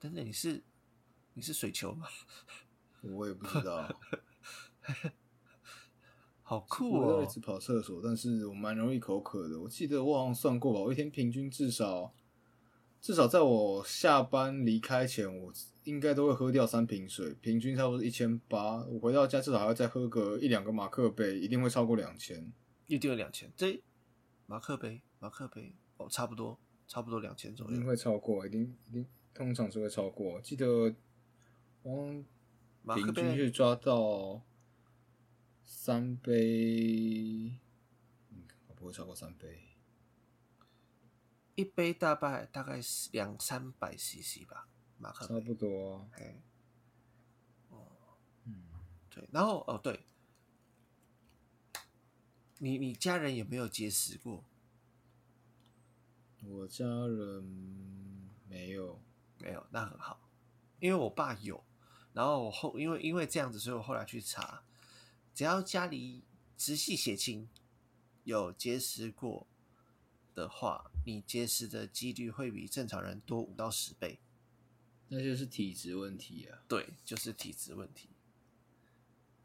[0.00, 0.64] 等等，你是
[1.34, 2.08] 你是水球吗？
[3.02, 4.00] 我也不知道，
[6.52, 7.00] 好酷哦！
[7.00, 9.58] 我都一直跑厕所，但是我蛮容易口渴的。
[9.58, 12.12] 我记得我好像算过吧，我一天平均至少
[13.00, 15.50] 至少在我下班离开前，我
[15.84, 18.84] 应该都会喝掉三瓶水，平均差不多一千八。
[18.84, 22.52] 我回到家至少还要再喝个一两个马克杯，一定会超过两千。
[22.86, 23.50] 一定有两千。
[23.56, 23.82] 这
[24.44, 27.72] 马克杯，马克杯哦，差不多，差不多两千左右。
[27.72, 30.38] 一定会超过，一定一定，通常是会超过。
[30.42, 30.94] 记得
[31.82, 32.22] 我
[32.94, 34.42] 平均是抓到
[35.74, 37.58] 三杯，
[38.28, 39.70] 嗯，我不会超过三杯。
[41.56, 45.40] 一杯大概大概是两三百 CC 吧，马克差。
[45.40, 46.42] 不多啊，哎，
[48.44, 48.62] 嗯，
[49.10, 50.06] 对，然后哦对，
[52.58, 54.44] 你你家人有没有节食过？
[56.44, 57.42] 我家人
[58.46, 59.02] 没有，
[59.38, 60.28] 没有，那很好，
[60.78, 61.64] 因为我爸有，
[62.12, 64.62] 然后我后因为因为这样子，所以我后来去查，
[65.34, 66.24] 只要家里
[66.56, 67.48] 直系血亲
[68.24, 69.46] 有结石过
[70.34, 74.20] 的话，你结石的几率会比正常人多五到十倍。
[75.08, 76.62] 那就是体质问题啊。
[76.68, 78.08] 对，就是体质问题。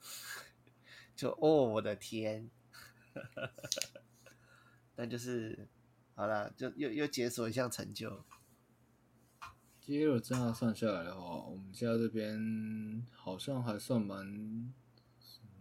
[1.16, 2.50] 就哦，我的天！
[4.96, 5.68] 但就是
[6.14, 8.24] 好了，就又又解锁一项成就。
[9.82, 14.74] 其实我这样算下来的话，我们家这边好像还算蛮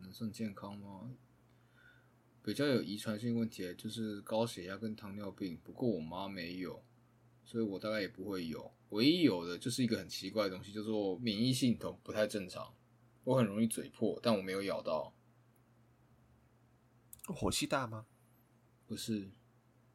[0.06, 1.10] 能算健康吗？
[2.44, 6.80] 比较有遗传性问题的就是高血压跟糖尿病，不过我妈没有，
[7.44, 8.72] 所以我大概也不会有。
[8.90, 12.72] 唯一有的就是一个很奇怪的东西，叫做免疫系统不太正常。
[13.24, 15.12] 我很容易嘴破，但我没有咬到，
[17.24, 18.06] 火气大吗？
[18.86, 19.28] 不是，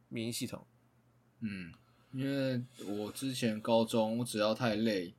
[0.09, 0.67] 免疫系统？
[1.39, 1.73] 嗯，
[2.11, 5.15] 因为我之前高中，我只要太累，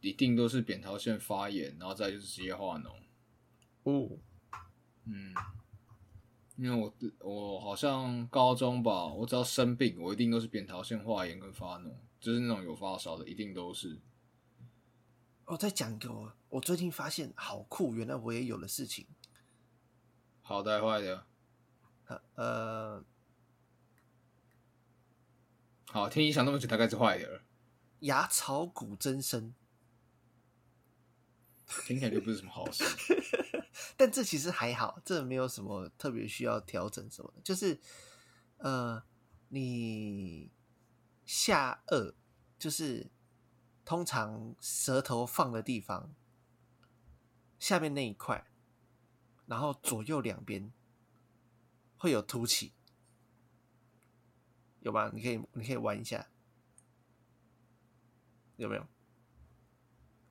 [0.00, 2.92] 一定都是扁桃腺发炎，然后再就是直接化脓。
[3.86, 4.10] 哦，
[5.04, 5.32] 嗯，
[6.56, 14.00] 因为我我好像高中吧，我只要生病，我一定都是扁桃腺化炎跟发脓，就是那种有发烧的，一定都是。
[15.44, 19.06] 我再讲一个我我最近发现好酷，原来我也有的事情。
[20.42, 21.24] 好的坏的，
[22.34, 23.04] 呃，
[25.86, 27.42] 好，听你想那么久，大概是坏的了。
[28.00, 29.54] 牙槽骨增生，
[31.86, 32.82] 听起来就不是什么好事。
[33.96, 37.80] 但这其实还好，这没有什么特别需要调整什么的，就是
[38.58, 39.02] 呃，
[39.48, 40.50] 你
[41.24, 42.14] 下颚
[42.58, 43.10] 就是
[43.84, 46.14] 通常舌头放的地方
[47.58, 48.46] 下面那一块，
[49.46, 50.72] 然后左右两边
[51.96, 52.72] 会有凸起，
[54.80, 55.10] 有吧？
[55.14, 56.28] 你可以你可以玩一下，
[58.56, 58.86] 有没有？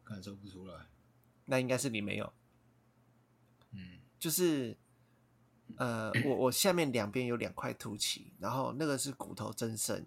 [0.04, 0.86] 感受不出来。
[1.46, 2.32] 那应该是你没有。
[4.16, 4.78] 嗯，就是，
[5.78, 10.06] 呃，我我下面两边有两块凸起，然后那个是骨头增生，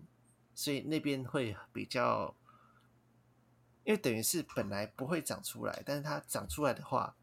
[0.54, 2.34] 所以那边会比较，
[3.84, 7.16] 因为等于是本来不会长出来，但是它长出来的话，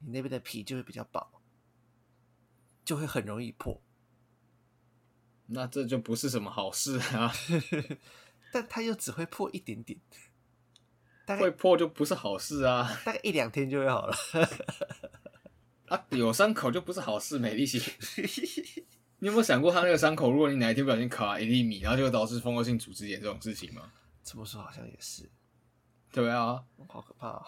[0.00, 1.42] 你那边的皮就会比较薄，
[2.84, 3.80] 就会很容易破。
[5.46, 7.30] 那这就不是什么好事啊！
[8.52, 9.98] 但它又只会破一点点，
[11.26, 12.88] 大概会破就不是好事啊！
[13.04, 14.16] 大概一两天就会好了。
[15.88, 17.82] 啊，有伤口就不是好事，美丽西。
[19.18, 23.82] 你有没有想过，他那个伤口，如果你哪一天不小心卡一粒米，然后就会导致蜂窝性组织炎这种事情吗？
[24.24, 25.30] 这么说好像也是，
[26.12, 27.42] 对啊，好可怕、哦。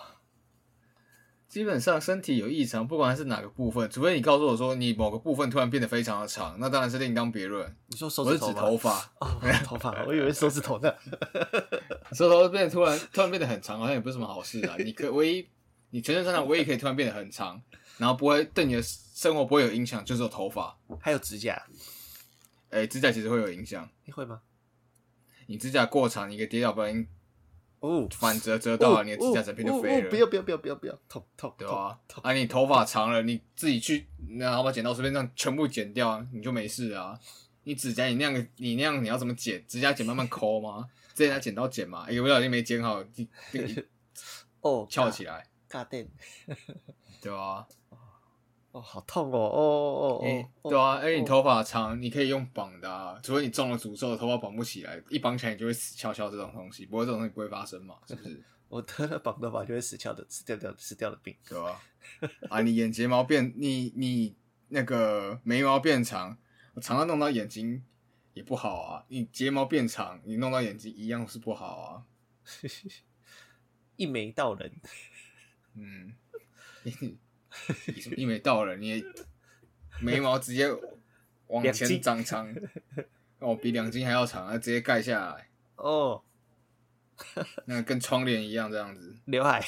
[1.49, 7.77] 基本上身体有异常，不管是哪个部分，除非你告诉我说你某个部分突然变得非常的长，那当然是另当别论。
[7.87, 10.93] 你说手我是指指头发，哦，头发，我以为手指头呢。
[12.13, 14.75] 手指头变得突然突然变得很长，好像也不是什么好事啊。
[14.79, 15.49] 你可唯一
[15.91, 17.63] 你全身上下唯一可以突然变得很长，
[17.99, 20.77] 然后不会对你的生活不会有影响，就是有头发。
[21.01, 21.61] 还有指甲，
[22.71, 24.41] 哎、指甲其实会有影响，你会吗？
[25.47, 27.07] 你指甲过长，你一个跌倒不小心
[27.81, 30.09] 哦，反折折到了，你的指甲整片就飞了。
[30.09, 32.33] 不要不要不要不要不要，痛痛，对吧、啊？
[32.33, 34.07] 你头发长了，你自己去，
[34.39, 37.19] 然后把剪刀随便这样全部剪掉，你就没事啊。
[37.65, 39.63] 你指甲你那样，你那样你要怎么剪？
[39.67, 40.89] 指甲剪慢慢抠吗？
[41.15, 42.11] 直接拿剪刀剪嘛？
[42.11, 43.85] 一个不小心没剪好， 一那个
[44.63, 46.09] 哦，翘起来，尬电，
[47.25, 47.67] 对啊、
[48.73, 58.45] 哦，好痛哦，哦哦哦对啊，而且哦你头发长，你可以用绑的啊，除非你中了诅咒，头发绑不起来，一绑起来你就会死翘翘这种东西，不过这种东西不会发生嘛，是不是？
[58.69, 61.35] 我得了绑头发就会死翘的，死掉掉死掉的病。
[61.49, 61.81] 对吧？
[62.51, 64.35] 啊，你眼睫毛变，你你
[64.69, 66.37] 那个眉毛变长，
[66.75, 67.83] 我常常弄到眼睛
[68.33, 69.05] 也不好啊。
[69.09, 72.05] 你睫毛变长，你弄到眼睛一样是不好啊。
[73.97, 74.73] 一眉道人，
[75.75, 76.13] 嗯，
[76.85, 77.19] 你
[77.87, 79.03] 你什么一眉到了，你
[80.01, 80.69] 眉毛直接
[81.49, 82.55] 往前长长，
[83.41, 86.23] 哦，比两斤还要长，啊，直接盖下来，哦，
[87.67, 89.17] 那跟窗帘一样这样子。
[89.27, 89.65] 刘海，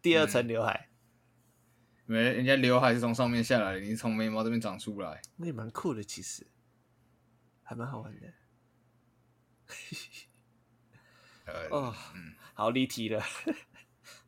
[0.00, 0.88] 第二嗯层刘海，
[2.06, 5.20] 没，人家刘海是从上面下来的，你是从眉毛这边长出来。
[5.36, 6.46] 那也蛮酷的，其实
[7.62, 8.32] 还蛮好玩的。
[11.46, 13.22] 呃，哦，嗯，好离题了，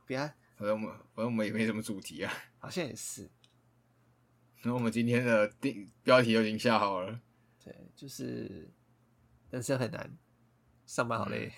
[0.07, 0.31] 不要，
[0.63, 2.33] 反正我们反正我们也没什么主题啊。
[2.61, 3.29] 好像也是，
[4.63, 7.21] 那我们今天的定标题都已经下好了，
[7.65, 8.71] 对，就是
[9.51, 10.17] 人生很难，
[10.87, 11.53] 上班好累，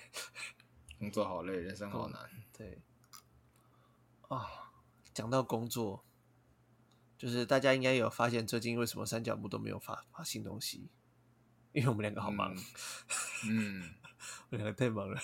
[0.97, 2.19] 工作好累，人生好难。
[2.51, 2.81] 对，
[4.27, 4.73] 啊，
[5.13, 6.03] 讲到工作，
[7.15, 10.89] 就是大家应该有发现，最近为什么三角木都没有发发新东西？
[11.73, 12.55] 因为我们两个好忙，
[13.47, 13.93] 嗯，
[14.49, 15.21] 我们两个太忙了。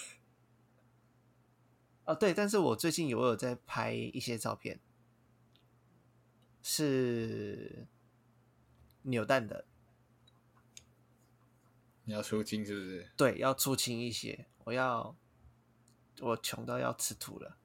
[2.06, 4.80] 啊，对，但是我最近有我有在拍一些照片，
[6.62, 7.88] 是
[9.04, 9.66] 扭蛋的，
[12.04, 13.12] 你要出清是不是？
[13.16, 15.16] 对，要出清一些，我要
[16.20, 17.58] 我穷到要吃土了。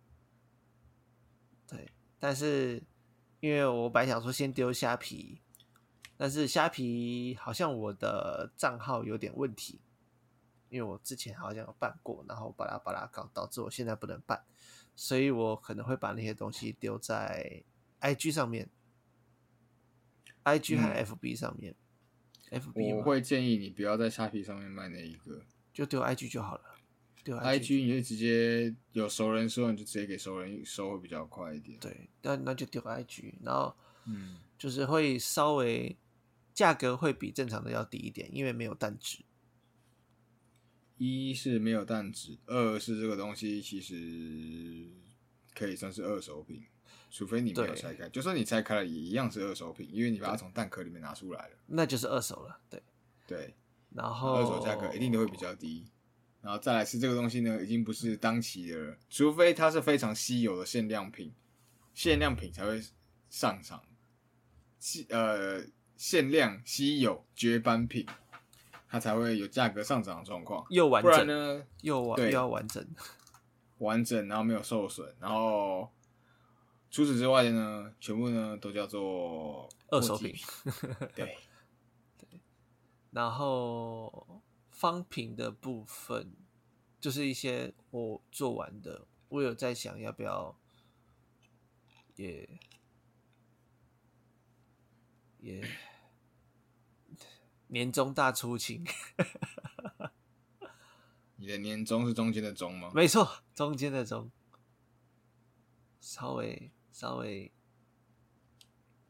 [1.67, 2.83] 对，但是
[3.41, 5.41] 因为我本来想说先丢虾皮，
[6.17, 9.81] 但是虾皮好像我的账号有点问题，
[10.69, 14.45] 因为我之前好像有办过，然后把它把它搞，导致我现在不能办，
[14.95, 17.63] 所以我可能会把那些东西丢在
[18.01, 18.69] IG 上面
[20.45, 21.75] ，IG 和嗯 FB 上面。
[22.51, 26.63] FB 我会建议你不要在虾皮上面卖那一个就丢 IG 就好了，
[27.25, 31.77] 丢，IG 你就直接有熟人收，你就直接给熟人收会比较快一点。
[31.81, 33.75] 对，那那就丢 IG，然后
[34.05, 35.97] 嗯，就是会稍微
[36.55, 39.25] 价格会比正常的要低一点，因为没有蛋纸。
[40.99, 44.89] 一是没有蛋纸，二是这个东西其实
[45.55, 46.63] 可以算是二手品，
[47.11, 51.57] 除非你没有拆开，就算你拆开了也一样是二手品，因为你把它从蛋壳里面拿出来了。
[51.67, 52.83] 那就是二手了，对。
[53.27, 53.57] 对，
[53.91, 55.85] 然后二手价格一定都会比较低。
[56.41, 61.35] 然后再来是这个东西呢，已经不是当期的了，除非它是非常稀有的限量品，
[61.93, 62.81] 限量品才会
[63.29, 63.83] 上场。
[64.79, 65.65] 稀呃
[65.97, 68.07] 限量稀有绝版品，
[68.89, 70.65] 它才会有价格上涨的状况。
[70.71, 72.87] 又完不然整，呢，又完又要完整。
[73.79, 75.91] 完整，然后没有受损，然后
[76.91, 80.35] 除此之外的呢，全部呢都叫做二手品。
[81.15, 81.37] 对，
[83.11, 86.33] 然后方品的部分，
[86.99, 90.57] 就是一些我做完的，我有在想要不要
[92.15, 92.49] 也
[95.41, 95.63] 也
[97.69, 98.85] 年终大出勤，
[101.37, 102.91] 你的年终是中间的中吗？
[102.95, 104.31] 没错，中间的中，
[106.01, 107.53] 稍微稍微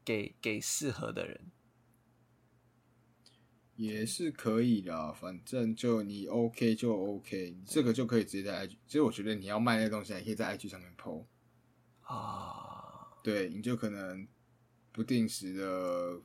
[0.03, 1.51] 给给适合的人，
[3.75, 8.71] 也是可以的，反正就你 OK 就 OK，你这个就可以直接在 IG。
[8.87, 11.25] 其实我觉得你要卖那东西，还可以在 IG 上面 PO。
[12.01, 14.27] 啊，对，你就可能
[14.91, 16.21] 不定时的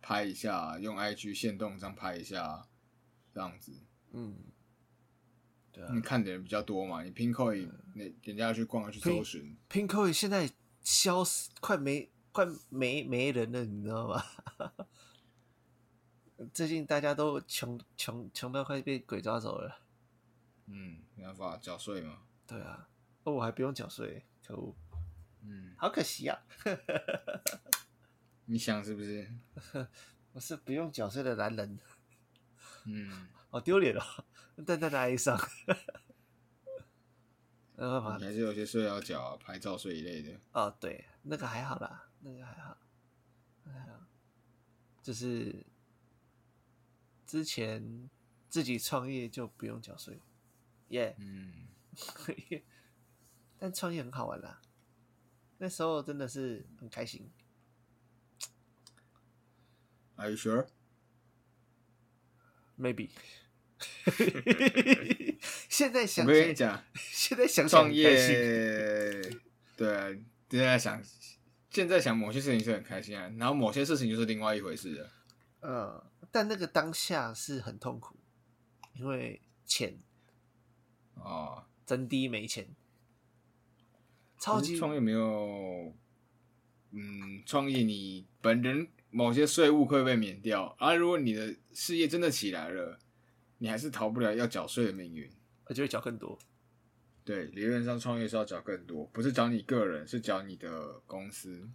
[0.00, 2.66] 拍一下，用 IG 限动这样拍一下，
[3.32, 3.72] 这样子。
[4.12, 4.36] 嗯，
[5.72, 10.50] 对啊你看的人比较多嘛，你 Pinkoi 那人家要去逛要去搜寻，Pinkoi 现在
[10.82, 14.22] 消失，快没快没没人了，你知道吗？
[16.54, 19.80] 最近大家都穷穷穷到快被鬼抓走了。
[20.66, 22.88] 嗯，没办法缴税嘛，对啊，
[23.24, 24.74] 哦，我还不用缴税，可恶，
[25.42, 26.38] 嗯，好可惜啊！
[28.50, 29.30] 你想是不是？
[30.32, 31.78] 我是不用缴税的男人，
[32.86, 34.02] 嗯，好 丢脸哦，
[34.64, 35.38] 淡淡的哀伤。
[37.76, 40.40] 没办法你还是有些税要缴啊，牌照税一类的。
[40.52, 42.78] 哦，对，那个还好啦，那个还好，
[43.64, 44.00] 那个还好，
[45.02, 45.66] 就是
[47.26, 48.08] 之前
[48.48, 50.20] 自己创业就不用缴税，
[50.88, 51.68] 耶、嗯，
[53.58, 54.62] 但创业很好玩啦，
[55.58, 57.30] 那时候真的是很开心。
[60.18, 63.10] Are you sure？Maybe，
[65.68, 68.02] 现在想我，跟你讲，现在想想创业，
[69.76, 70.08] 对啊，
[70.50, 71.00] 现在想，
[71.70, 75.08] 现在想某些事情是很开心啊，然后某些事情就是另外一回事了。
[75.60, 76.02] 嗯，
[76.32, 78.18] 但那个当下是很痛苦，
[78.94, 80.00] 因为钱
[81.14, 82.74] 哦，真低没钱，
[84.36, 85.94] 超级创业没有，
[86.90, 92.98] 嗯，创业你本人某些税务会被免掉，而、如果你的事业真的起来了，
[93.58, 95.30] 你还是逃不了要缴税的命运。
[95.64, 96.38] 而且会缴更多。
[97.24, 101.68] 对，理论上创业是要缴更多，不是缴你个人，是缴你的公司。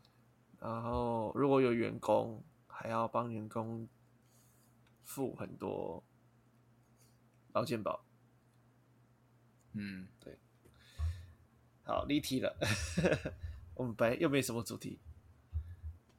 [0.60, 3.88] 然后如果有员工，还要帮员工
[5.04, 6.04] 付很多
[7.54, 8.04] 劳健保。
[9.74, 10.40] 嗯，对
[11.84, 12.58] 好，离题了。
[13.76, 14.98] 我们本来又没什么主题，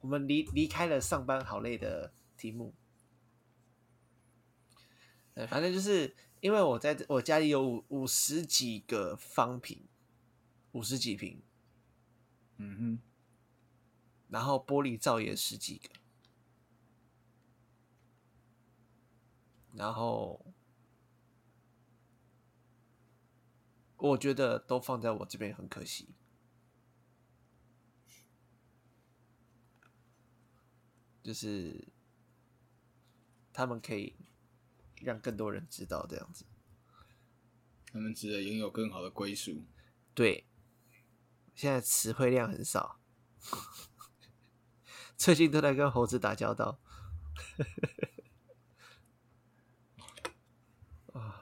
[0.05, 2.75] 我们离离开了上班好累的题目。
[5.33, 9.87] 对，反正就是因为我在我家里有五五十几个方瓶，
[10.73, 11.41] 五十几瓶，
[12.57, 12.99] 嗯哼，
[14.29, 15.89] 然后玻璃罩也十几个，
[19.73, 20.45] 然后
[23.97, 26.09] 我觉得都放在我这边很可惜。
[31.25, 31.87] 就是
[33.51, 34.15] 他们可以
[35.01, 36.45] 让更多人知道这样子。
[37.91, 39.65] 他们值得拥有更好的归属。
[40.13, 40.45] 对，
[41.55, 42.99] 现在词汇量很少，
[45.17, 46.79] 最近都在跟猴子打交道。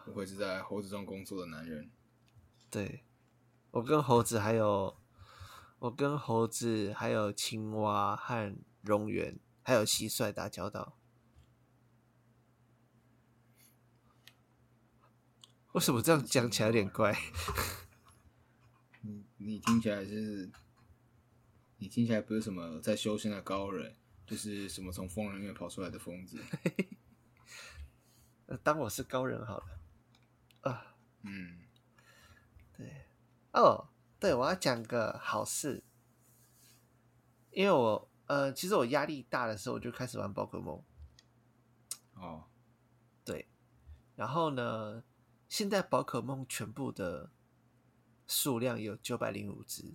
[0.05, 1.91] 不愧是在猴子中工作的男人。
[2.69, 3.03] 对，
[3.71, 4.95] 我跟猴子还有，
[5.79, 8.55] 我跟猴子还有青蛙和
[8.85, 10.97] 蝾螈还有蟋蟀打交道。
[15.71, 17.17] 为什么这样讲起来有点怪？
[19.01, 20.51] 你你听起来是，
[21.77, 23.95] 你听起来不是什么在修仙的高人，
[24.27, 26.39] 就是什么从疯人里面跑出来的疯子。
[28.45, 29.79] 呃当我是高人好了。
[30.61, 31.63] 啊，嗯，
[32.77, 33.05] 对，
[33.53, 33.89] 哦，
[34.19, 35.83] 对，我要讲个好事，
[37.51, 40.83] 因为我呃，其实我压力大的时候，我就开始玩宝可梦。
[42.15, 42.45] 哦，
[43.23, 43.47] 对，
[44.15, 45.03] 然后呢，
[45.47, 47.29] 现在宝可梦全部的
[48.25, 49.93] 数量有九百零五只，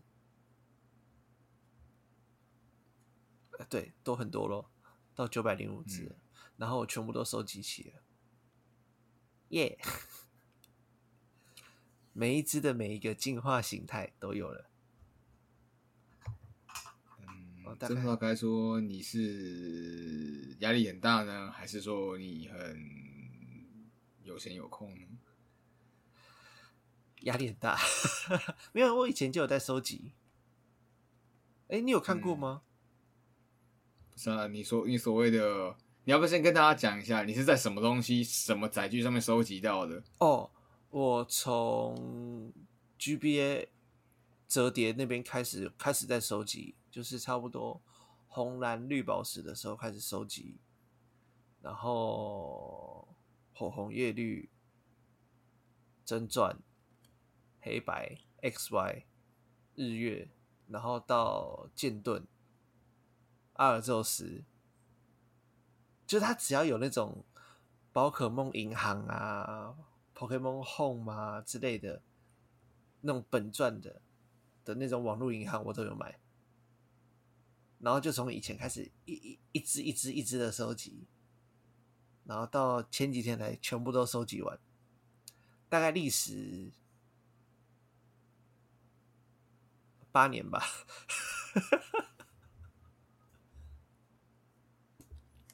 [3.59, 4.71] 呃，对，都很多咯，
[5.17, 6.15] 到九百零五只了，
[6.57, 8.03] 然后我全部都收集齐了，
[9.49, 9.77] 耶、
[12.15, 14.71] 每一只的每一个进化形态都有了。
[17.19, 22.79] 嗯哦，大概这不知道该说你是压力很大呢，还是说你很
[24.23, 25.07] 有闲有空呢？
[27.23, 27.79] 压力很大。
[28.73, 30.13] 没有，我以前就有在收集。
[31.69, 32.63] 哎，你有看过吗？
[34.11, 40.03] 不是啊，你说你所谓的，你要不先跟大家讲一下，你是在什么东西、什么载具上面收集到的？
[40.19, 40.51] 哦，
[40.91, 42.53] 我从
[42.99, 43.69] GBA
[44.49, 47.81] 折叠那边开始，开始在收集，就是差不多
[48.27, 50.59] 红蓝绿宝石的时候开始收集，
[51.61, 53.09] 然后
[53.53, 54.51] 火红叶绿
[56.05, 56.59] 真钻
[57.61, 59.05] 黑白 XY
[59.75, 60.31] 日月。
[60.71, 62.27] 然后到剑盾、
[63.55, 64.45] 阿尔宙斯，
[66.07, 67.25] 就他只要有那种
[67.91, 69.75] 宝可梦银行啊、
[70.15, 72.03] Pokemon Home 啊之类的
[73.01, 74.03] 那种本钻的
[74.63, 76.21] 的那种网络银行，我都有买。
[77.79, 81.07] 然后就从以前开始一一一只一只一只的收集，
[82.25, 84.59] 然后到前几天才全部都收集完，
[85.69, 86.73] 大概历时。
[90.11, 90.65] 八年吧，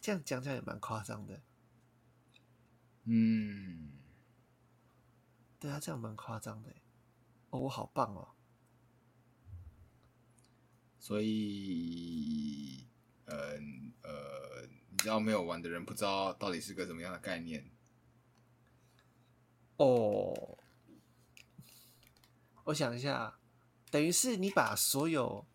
[0.00, 1.42] 这样讲起来也蛮夸张的。
[3.02, 3.92] 嗯，
[5.58, 6.70] 对啊，这样蛮夸张的。
[7.50, 8.33] 哦，我好棒哦。
[11.04, 12.82] 所以，
[13.26, 17.70] 嗯呃，你知道没有玩的人不知道到底是个什么样的概念。
[19.76, 20.56] 哦，
[22.64, 23.38] 我想一下。
[23.90, 25.46] 等于是你把所有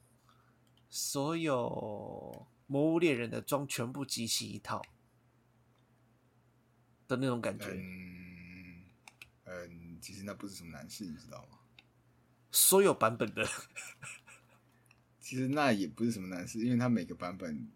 [0.88, 4.80] 所有魔物猎人的装全部集齐一套
[7.08, 7.72] 的那种感觉。
[7.72, 8.84] 嗯，
[9.46, 11.58] 嗯，其实那不是什么难事，你知道吗？
[12.52, 13.44] 所有版本的，
[15.30, 17.70] 其实那也不是什么难事，因为它每个版本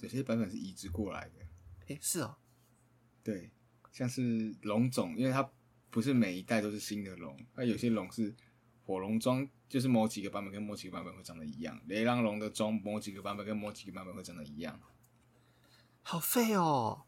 [0.00, 1.46] 有些版本是移植过来的。
[1.86, 2.36] 哎，是哦，
[3.22, 3.52] 对，
[3.92, 5.48] 像是龙种，因为它
[5.88, 8.34] 不是每一代都是新的龙，那有些龙是。
[8.84, 14.80] 火龙装就是某几个版本跟某几个版本会长得一样，雷狼龙的装某几个版本跟某几个版本会长得一样，
[16.02, 17.04] 好废哦！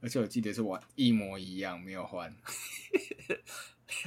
[0.00, 2.36] 而且我记得是玩一模一样，没有换，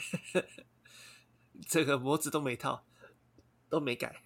[1.66, 2.86] 这个模子都没套，
[3.70, 4.22] 都没改，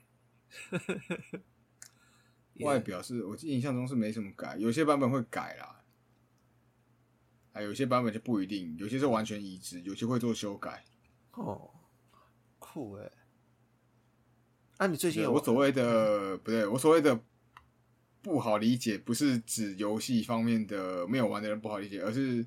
[2.62, 5.84] 外表是我印象中是没什么改，有些版本会改啦，
[7.54, 10.84] 啊，有些版本就不一定，有些是完全移植，有些会做修改，
[11.34, 11.70] 哦。
[12.66, 13.12] 酷哎！
[14.78, 17.20] 啊，你最近有我所谓的不对，我所谓的
[18.22, 22.44] 不好理解，不是指游戏方面的没有玩的人不好理解，而是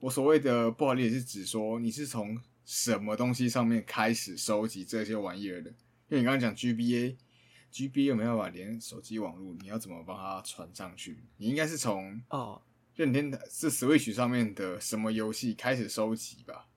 [0.00, 5.72] 我所谓的不好理解是指说你是从什么东西上面开始收集这些玩意儿的？
[6.08, 11.24] 因为你刚刚讲 GBA，GBA 没办法连手机网络，你要怎么帮它传上去？
[11.36, 12.62] 你应该是从哦，
[12.94, 16.68] 任天堂是 Switch 上面的什么游戏开始收集吧？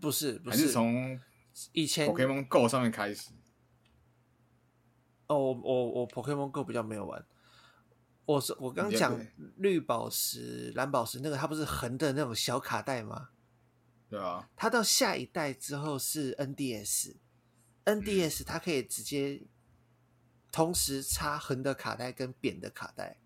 [0.00, 1.20] 不是，不是从。
[1.72, 3.30] 以前 Pokemon Go 上面开始，
[5.26, 7.26] 哦，我我我 Pokemon Go 比较没有玩。
[8.24, 9.20] 我是我刚讲
[9.58, 13.28] 绿宝石、蓝宝石那个，它不是横的那种小卡带吗？
[14.08, 14.48] 对啊。
[14.56, 16.34] 它到下一代之后是
[17.84, 19.42] NDS，NDS 它可以直接
[20.50, 23.18] 同时插横的卡带跟扁的卡带。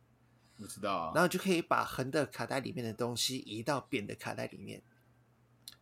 [0.58, 1.12] 我知道啊。
[1.14, 4.82] 然后就可以把横的卡带里面的东西移到扁的卡带里面。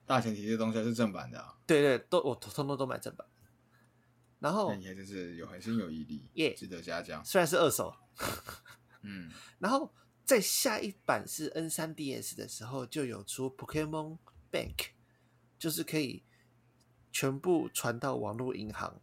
[0.06, 3.26] 大前提这东西是正版的，对对，都我通通都买正版。
[4.38, 7.24] 然后你还真是有恒心有毅力，耶，值得嘉奖。
[7.24, 7.94] 虽然是二手，
[9.00, 9.30] 嗯。
[9.58, 14.18] 然后在下一版是 N 三 DS 的时候，就有出 Pokemon
[14.52, 14.88] Bank，
[15.58, 16.22] 就是可以
[17.14, 19.00] 全部传到网络银行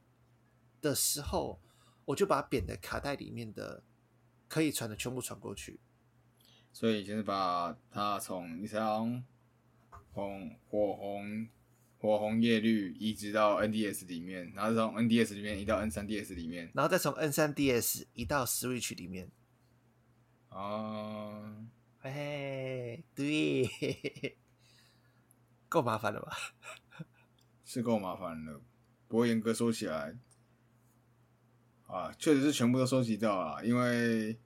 [0.82, 1.62] 的时候，
[2.04, 3.82] 我就把扁的卡带里面的
[4.50, 5.80] 可以传的全部传过去。
[6.74, 9.24] 所以就是把它从你想。
[10.14, 11.48] 红火红
[11.98, 19.32] 火红叶绿移植到 NDS 里面，然后从 NDS 里面移到 N 三 DS 里面，然后再从 N 三 DS 移到 Switch 里面。
[20.50, 21.66] 哦，
[22.02, 24.36] 嘿，对，
[25.70, 26.36] 够麻烦了吧？
[27.72, 28.62] 是够麻烦了。
[29.08, 30.18] 不过严格说起来，
[31.88, 34.38] 啊，确实是全部都收集到了，因为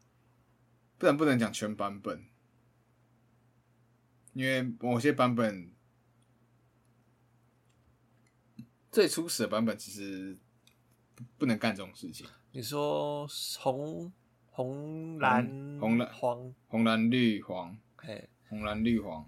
[0.99, 2.23] 不然不能讲全版本。
[4.33, 5.73] 因为某些版本
[8.91, 10.37] 最初始的版本其实
[11.35, 12.27] 不能干这种事情。
[12.51, 13.27] 你说
[13.59, 14.13] 红
[14.51, 15.49] 红蓝
[15.79, 19.27] 红蓝黄红蓝绿黄，哎，红蓝绿黄，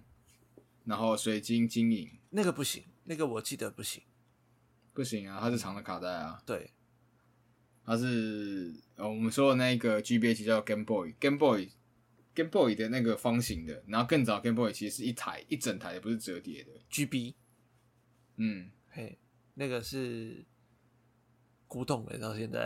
[0.84, 4.02] 然后水晶晶莹，那个不行，那个我记得不行，
[4.92, 6.42] 不行啊，它是长的卡带啊。
[6.44, 6.70] 对，
[7.82, 11.70] 它是呃我们说的那个 GBA 叫 Game Boy，Game Boy。
[12.34, 16.70] Game Boy 的那个方形的，然后更早 Game Boy 其实是一台一整台的，不是折叠的。
[16.88, 17.34] GB，
[18.36, 19.18] 嗯，嘿，
[19.54, 20.46] 那个是
[21.66, 22.64] 古董了，到现在，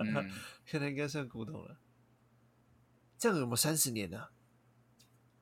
[0.00, 0.30] 嗯
[0.66, 1.80] 现在应该算古董了。
[3.16, 4.28] 这样有没有三十年呢、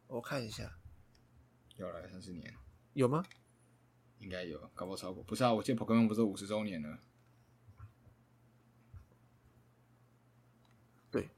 [0.07, 0.78] 我看一下，
[1.76, 2.55] 有了三十年，
[2.93, 3.24] 有吗？
[4.20, 5.22] 应该有，搞不好超过。
[5.24, 6.98] 不是啊，我记得 Pokemon 不是五十周年了。
[11.10, 11.30] 对。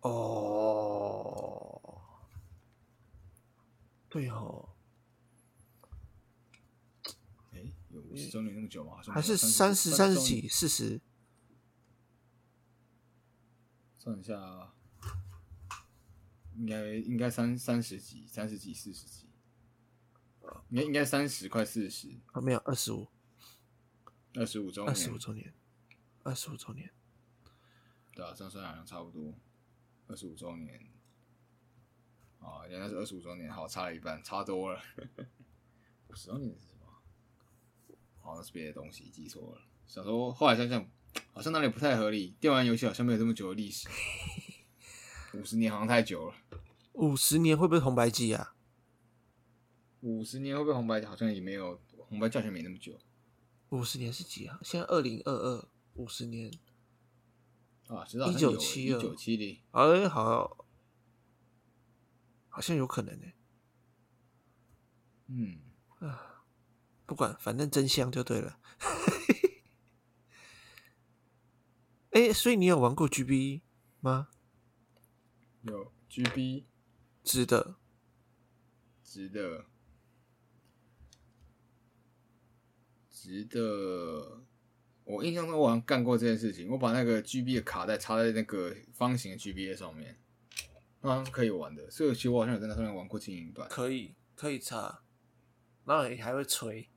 [0.00, 1.80] 哦，
[4.08, 4.68] 对哦，
[7.52, 7.60] 哎、
[7.90, 9.00] 有五十周年那么久吗？
[9.12, 11.00] 还是三三十、三十几、四十？
[13.98, 14.72] 算一下，
[16.56, 19.21] 应该应该三三十几、三十几、四十几，
[20.70, 23.08] 应该应该三十快四十，啊，没有，二十五，
[24.34, 25.54] 二十五周二十五年，周年，
[26.22, 26.90] 二十五周年。
[28.14, 29.34] 对啊，这样算好像差不多，
[30.06, 30.80] 二十五周年。
[32.40, 34.82] 啊，原来是二十五周年，好，差了一半，差多了。
[36.08, 37.96] 五十周年是什么？
[38.20, 39.62] 好像是别的东西，记错了。
[39.86, 40.84] 想说，后来想想，
[41.32, 42.36] 好像那里不太合理。
[42.40, 43.88] 电玩游戏好像没有这么久的历史，
[45.34, 46.34] 五十年好像太久了。
[46.94, 48.54] 五十年会不会红白机啊？
[50.02, 52.98] 五十年会不会红白好像也没有，红白教学没那么久
[53.70, 54.60] 五十年是几啊？
[54.62, 56.52] 现在二零二二，五十年，
[57.86, 60.66] 啊，知道好像有1972一九七零，哎，好，
[62.48, 63.26] 好像有可能呢、
[65.28, 65.60] 嗯
[66.00, 66.44] 啊，
[67.06, 68.58] 不管，反正真香就对了。
[72.10, 73.62] 哎、所以你有玩过 GB
[74.00, 74.28] 吗？
[75.62, 76.64] 有 GB
[77.22, 77.76] 值得。
[79.02, 79.66] 值得，
[83.22, 84.42] 值得。
[85.04, 90.16] 我印象中我好像干过这件事情，我把那个 GB 的卡带插在那个方形的 GBA 上面，
[91.00, 91.90] 那好像是可以玩的。
[91.90, 93.68] 所以其实我好像有在那上面玩过精英版。
[93.68, 95.02] 可以，可以插，
[95.84, 96.88] 然后你还会吹，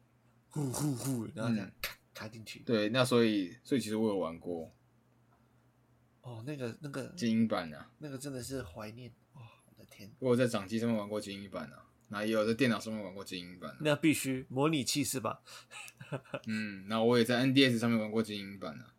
[0.49, 2.59] 呼呼呼，然后这样嗯卡卡进去。
[2.59, 4.71] 对，那所以所以其实我有玩过
[6.21, 13.77] 哦，那个那个精英版啊，那个真的是怀念哇、我的天，我有在掌机上面玩过精英版啊，然后也有在电脑上面玩过精英版、啊。
[13.81, 15.41] 那必须模拟器是吧？
[16.47, 18.93] 嗯，那我也在 NDS 上面玩过精英版啊，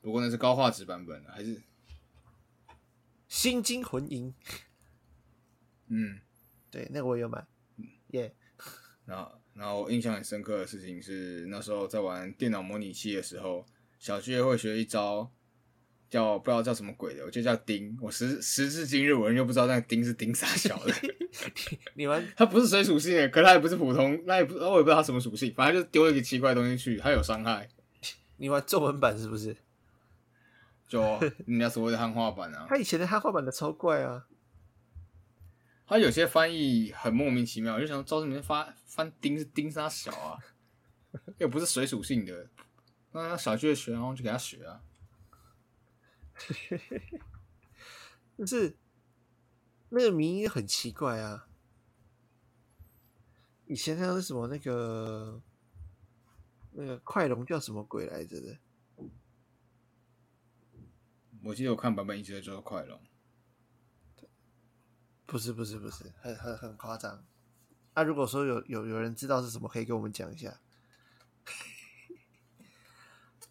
[0.00, 1.62] 不过那是高画质版本的，还是
[3.28, 4.34] 心经魂银，
[5.86, 6.20] 嗯，
[6.70, 7.46] 对，那个我有买，
[8.08, 8.34] 耶、
[9.04, 13.64] 然后然后我印象很深刻的事情是那时候在玩电脑模拟器的时候，
[13.98, 15.30] 小学会学一招
[16.10, 20.92] 叫不知道叫什么鬼的，我就叫丁，我时时至今日我仍旧不知道那个丁是丁啥小的，
[21.94, 27.68] 你玩它 不是水属性的，可它也不是普通，那也不我也不知道它什么属性，反正就丢了一个奇怪的东西去，它有伤害，
[28.38, 29.56] 你玩中文版是不是？
[30.88, 31.00] 就
[31.46, 32.66] 人家所谓的汉化版啊。
[32.68, 34.26] 他以前的汉化版的超怪啊，
[35.86, 40.36] 他有些翻译很莫名其妙，我就想说，招这里面发翻丁是钉啥小啊，
[41.38, 42.48] 又不是水属性的，
[43.12, 44.80] 那小学学，然后就给他学啊。
[48.38, 48.76] 就是
[49.90, 51.48] 那个名音很奇怪啊。
[53.66, 55.40] 以前那个什么那个
[56.72, 58.58] 那个快龙叫什么鬼来着的？
[61.42, 63.00] 我记得我看版本一直在叫快龙，
[65.24, 67.24] 不是不是不是，很很很夸张。
[67.94, 70.60] 啊，如果说有有有人知道是什么，可以跟我们讲一下。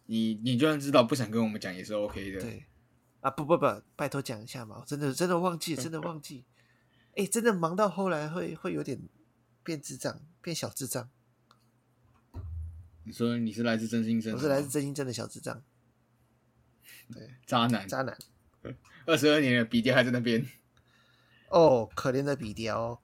[0.06, 2.40] 你你就算知道不想跟我们讲也是 OK 的。
[2.40, 2.66] 对，
[3.20, 6.44] 啊不不不，拜托讲一下嘛，我真的真的忘记，真的忘记。
[7.16, 8.98] 哎、真的忙到后来会会有点
[9.62, 11.10] 变智障，变小智障。
[13.04, 15.62] 你说你是来自真心真，我是来自真心真的小智障，
[17.12, 18.16] 对渣男，渣男。
[19.06, 20.46] 二十二年了，笔雕还在那边。
[21.48, 22.98] 哦，可怜的笔雕哦，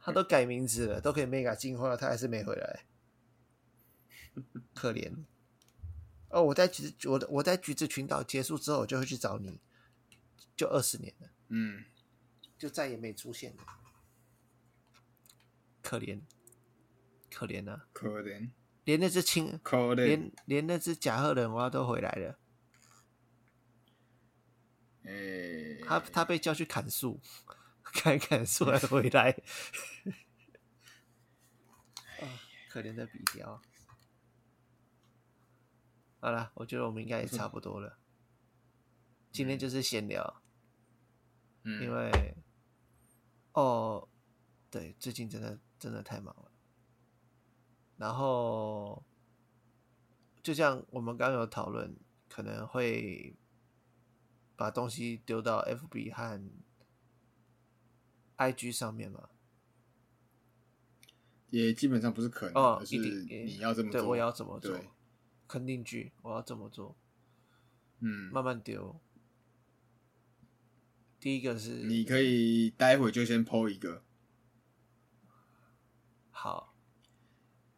[0.00, 2.86] 他都改名字了，都可以 mega 进化了，他还是没回来，
[4.74, 5.12] 可怜。
[6.34, 9.60] 哦，我在橘子，我的我在橘子群岛结束之后，我就会去找你，
[10.56, 11.84] 就二十年了，嗯，
[12.58, 13.62] 就再也没出现了，
[15.80, 16.22] 可怜，
[17.30, 17.86] 可怜啊！
[17.92, 18.50] 可怜，
[18.82, 20.06] 连那只青，可怜。
[20.06, 22.36] 连连那只甲贺忍蛙都回来了，
[25.04, 27.20] 诶、他他被叫去砍树，
[27.84, 29.30] 砍砍树还回来，
[32.18, 32.26] 啊，
[32.68, 33.62] 可怜的笔雕。
[36.24, 37.98] 好了，我觉得我们应该也差不多了。
[39.30, 40.42] 今天就是闲聊，
[41.64, 42.34] 嗯，因为
[43.52, 44.08] 哦，
[44.70, 46.50] 对，最近真的真的太忙了。
[47.98, 49.04] 然后，
[50.42, 51.94] 就像我们刚刚有讨论，
[52.30, 53.36] 可能会
[54.56, 56.40] 把东西丢到 FB 和
[58.38, 59.28] IG 上面嘛？
[61.50, 64.88] 也基本上不是可能，哦，而是一定你要这么做，对我要怎么做对？
[65.46, 66.96] 肯定句，我要这么做，
[68.00, 69.00] 嗯，慢慢丢。
[71.20, 74.02] 第一个是你可以待会就先 PO 一个。
[76.30, 76.74] 好，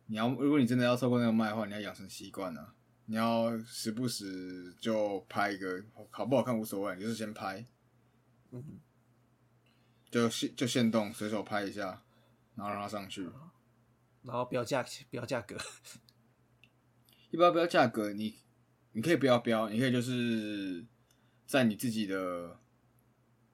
[0.06, 2.74] 你要，如果你真的要透过那个卖的话，你要养成习惯啊。
[3.08, 7.64] 你要时不时就拍一个，好不好看无所谓，你就是先拍，
[8.50, 8.80] 嗯，
[10.10, 12.02] 就现就现动，随手拍一下，
[12.56, 13.30] 然后让它上去。
[14.22, 15.56] 然后标价标价格，
[17.36, 18.34] 一般标价格，你
[18.92, 20.82] 你可以不要标，你可以就是
[21.44, 22.58] 在你自己的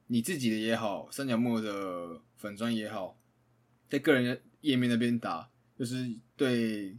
[0.06, 3.18] 你自己的也好，三角木的粉砖也好，
[3.88, 6.96] 在个人页面那边打，就是对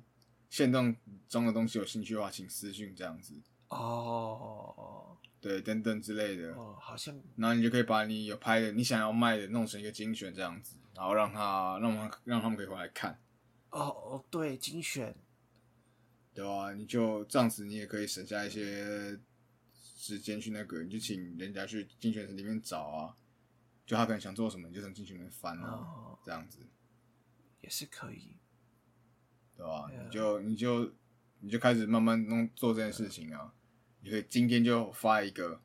[0.49, 0.93] 线动
[1.29, 3.33] 中的东西有兴趣的话，请私讯这样子，
[3.69, 5.17] 哦。
[5.39, 6.53] 对，等等之类的。
[6.53, 7.17] 哦，好像。
[7.37, 13.17] 然后你就可以把你有拍的、你想要卖的弄成一个精选这样子，然后让他让他让他们可以回来看，
[13.69, 15.15] 哦哦，对，精选
[16.33, 19.19] 对吧、你就这样子，你也可以省下一些
[19.73, 23.15] 时间去那个，你就请人家去精选里面找啊，
[23.85, 26.59] 就他可能想做什么，你就从精选里面翻啊，哦，这样子，
[27.61, 28.35] 也是可以。
[29.55, 30.91] 对吧、啊你就你就
[31.39, 33.53] 你就开始慢慢弄做这件事情啊，
[34.01, 35.61] 你可以今天就发一个，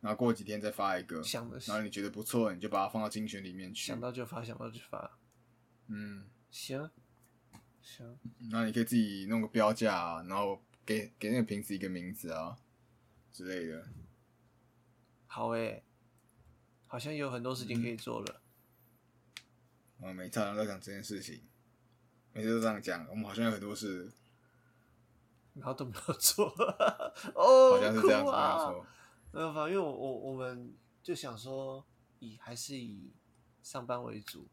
[0.00, 1.22] 然后过几天再发一个，
[1.68, 5.16] 然后你觉得不错，你就把它放到精选里面去想，到就发，想到就发，
[5.86, 6.24] 嗯。
[6.50, 6.90] 行
[7.82, 8.18] 行，
[8.50, 12.56] 那你可以自己弄个标价、啊，然后给给那个瓶子一个名字啊
[13.32, 13.86] 之类的。
[15.26, 15.82] 好诶，
[16.86, 18.40] 好像有很多事情可以做了。
[20.00, 21.42] 啊，每次好像都讲这件事情，
[22.32, 24.10] 每次都这样讲，我们好像有很多事，
[25.54, 26.46] 然后都没有做，
[27.34, 28.86] 哦，好像是这样子，没有哭啊错。
[29.32, 29.68] 没有吧？
[29.68, 31.84] 因为我我我们就想说，
[32.18, 33.12] 以还是以
[33.62, 34.48] 上班为主。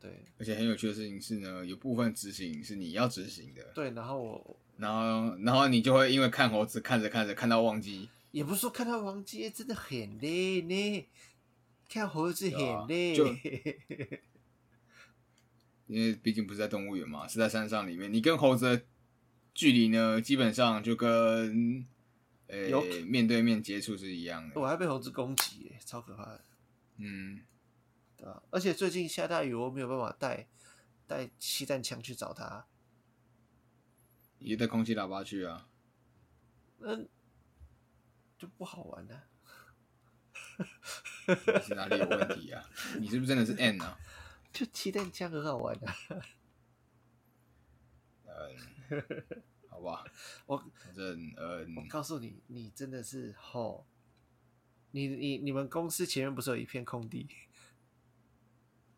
[0.00, 0.24] 对。
[0.38, 11.08] 而且很有趣的事情是呢，有部分执行是你要执行的，对，然后我然后然后你就会因为看猴子看着看着看到忘记，也不是说看到忘记真的很累呢，
[11.88, 13.14] 看猴子很累。
[13.14, 13.26] 就。
[15.86, 18.82] 因为毕竟不是在动物园嘛，是在山上里面，你跟猴子的
[19.52, 21.84] 距离呢，基本上就跟
[22.46, 24.60] 呃有面对面接触是一样的。
[24.60, 26.44] 我还被猴子攻击耶，超可怕的，
[26.98, 27.40] 嗯，
[28.20, 28.42] 对吧？
[28.50, 30.46] 而且最近下大雨，我没有办法带
[31.06, 32.66] 带气弹枪去找他。
[34.38, 35.68] 也带空气喇叭去啊。
[36.80, 37.08] 嗯，
[38.38, 39.24] 就不好玩了。
[41.26, 42.62] 你是哪里有问题啊？
[42.98, 43.98] 你是不是真的是 N 啊？
[44.52, 45.86] 就气弹枪很好玩的、
[48.26, 49.24] 嗯，
[49.68, 50.04] 好吧，
[50.44, 53.86] 我反正嗯我，告诉你，你真的是吼，
[54.90, 57.28] 你你你们公司前面不是有一片空地？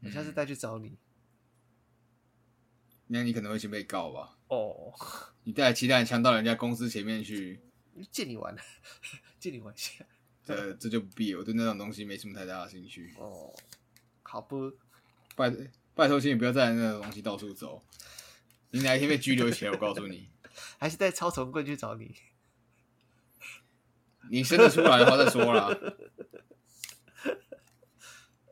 [0.02, 0.96] 我下次嗯带去找你。
[3.08, 4.38] 那你可能会先被告吧？
[4.48, 4.92] 哦，
[5.44, 7.60] 你带鸡蛋枪到人家公司前面去，
[8.10, 8.56] 借你玩，
[9.38, 10.04] 借你玩一下。
[10.44, 11.38] 这这就不必了。
[11.38, 13.14] 我对那种东西没什么太大的兴趣。
[13.18, 13.54] 哦，
[14.22, 14.72] 好不？
[15.36, 15.50] 拜
[15.94, 17.82] 拜托，请你不要带那种东西到处走。
[18.70, 20.28] 你哪一天被拘留起来，我告诉你，
[20.78, 22.14] 还是带超虫棍去找你？
[24.30, 25.68] 你生得出来的话再说啦。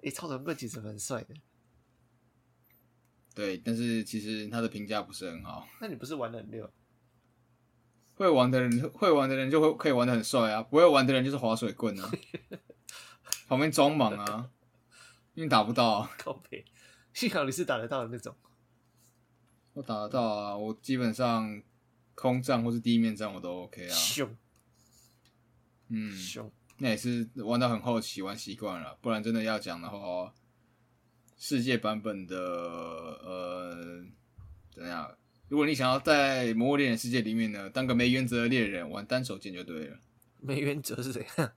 [0.02, 1.34] 诶、超人棍其实蛮帅的。
[3.34, 5.66] 对，但是其实他的评价不是很好。
[5.80, 6.70] 那你不是玩的很溜？
[8.14, 12.10] 会玩的人，会玩的人就会可以玩的很帅啊，不会玩的人就是划水棍啊，
[13.48, 14.50] 旁边装莽啊，
[15.34, 16.64] 因为打不到、啊，靠背，
[17.14, 18.36] 幸好你是打得到的那种。
[19.72, 21.62] 我打得到啊，我基本上
[22.14, 24.36] 空战或是地面战我都 OK 啊，凶
[25.88, 30.32] 嗯，凶，那也是玩到很后期玩习惯了，不然真的要讲的话，
[31.36, 34.04] 世界版本的呃
[34.74, 35.14] 怎样？
[35.48, 39.98] 如果你想要在《魔物猎人》世界里面呢，当个没原则的猎人，玩单手剑就对了。
[40.40, 41.52] 没原则是怎样？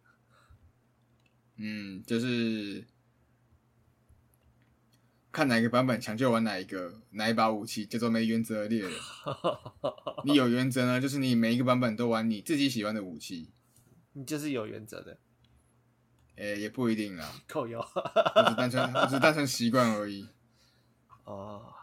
[1.56, 2.84] 嗯，就是
[5.32, 8.92] 看哪个版本强就玩哪一个，哪一把武器叫做没原则的猎人。
[10.26, 13.52] 你有原则呢，就是你每一个版本都玩你自己喜欢的武器。
[14.14, 15.18] 你就是有原则的，
[16.36, 17.80] 诶、也不一定啊，扣油。
[17.80, 20.30] 我只单纯我只单纯习惯而已。
[21.26, 21.74] 哦，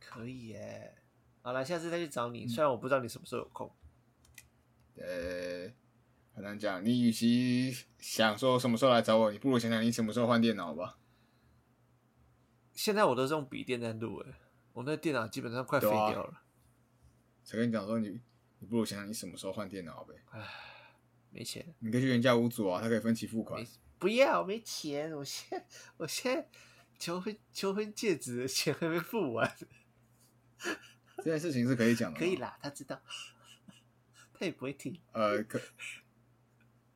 [0.00, 0.94] 可以耶。
[1.42, 2.46] 好了，下次再去找你。
[2.48, 3.70] 虽然我不知道你什么时候有空。
[4.96, 5.70] 呃，
[6.34, 6.84] 很难讲。
[6.84, 10.98] 你与其想说什么时候来找我，你不如想想你什么时候换电脑吧。
[12.72, 14.34] 现在我都是用笔电在录，诶，
[14.72, 16.42] 我那电脑基本上快废掉了。
[17.44, 18.20] 才跟你讲说你，
[18.58, 20.14] 你不如想想你什么时候换电脑呗。
[21.34, 23.66] 没钱，你可以去原价屋主啊，他可以分期付款。
[23.98, 25.66] 不要，没钱，我现在
[25.96, 26.48] 我现在
[26.98, 29.56] 求婚求婚戒指的钱还没付完，
[31.18, 32.36] 这件事情是可以讲的， 可以。
[32.36, 33.02] 啦，他知道，
[34.32, 34.96] 他也不会听。
[35.12, 35.60] 呃，可